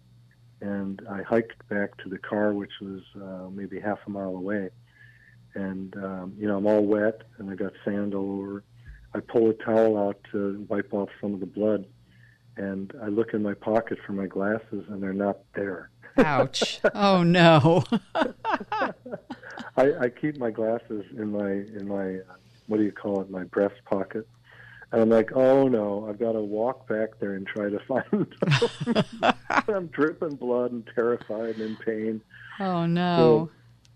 and 0.61 1.01
I 1.09 1.21
hiked 1.23 1.67
back 1.69 1.97
to 2.03 2.09
the 2.09 2.17
car, 2.17 2.53
which 2.53 2.73
was 2.81 3.01
uh, 3.15 3.49
maybe 3.51 3.79
half 3.79 3.99
a 4.07 4.09
mile 4.09 4.35
away. 4.35 4.69
And, 5.55 5.95
um, 5.97 6.33
you 6.37 6.47
know, 6.47 6.57
I'm 6.57 6.67
all 6.67 6.85
wet, 6.85 7.21
and 7.37 7.49
I 7.49 7.55
got 7.55 7.73
sand 7.83 8.13
all 8.13 8.39
over. 8.39 8.63
I 9.13 9.19
pull 9.19 9.49
a 9.49 9.53
towel 9.53 9.97
out 9.97 10.17
to 10.31 10.65
wipe 10.69 10.93
off 10.93 11.09
some 11.19 11.33
of 11.33 11.39
the 11.39 11.45
blood, 11.45 11.85
and 12.57 12.93
I 13.01 13.07
look 13.07 13.33
in 13.33 13.41
my 13.41 13.55
pocket 13.55 13.97
for 14.05 14.13
my 14.13 14.27
glasses, 14.27 14.85
and 14.89 15.01
they're 15.01 15.13
not 15.13 15.39
there. 15.55 15.89
Ouch! 16.17 16.79
oh 16.93 17.23
no! 17.23 17.83
I, 18.15 18.33
I 19.77 20.09
keep 20.09 20.37
my 20.37 20.51
glasses 20.51 21.05
in 21.17 21.31
my 21.31 21.51
in 21.51 21.87
my 21.87 22.15
uh, 22.15 22.35
what 22.67 22.77
do 22.77 22.83
you 22.83 22.91
call 22.91 23.21
it? 23.21 23.29
My 23.29 23.45
breast 23.45 23.75
pocket, 23.85 24.27
and 24.91 25.01
I'm 25.01 25.09
like, 25.09 25.31
oh 25.35 25.67
no, 25.67 26.07
I've 26.09 26.19
got 26.19 26.33
to 26.33 26.41
walk 26.41 26.87
back 26.87 27.19
there 27.19 27.33
and 27.33 27.45
try 27.45 27.69
to 27.69 27.79
find. 27.87 29.35
I'm 29.67 29.87
dripping 29.87 30.35
blood 30.35 30.71
and 30.71 30.89
terrified 30.95 31.55
and 31.55 31.61
in 31.61 31.75
pain. 31.77 32.21
Oh 32.59 32.85
no! 32.85 33.49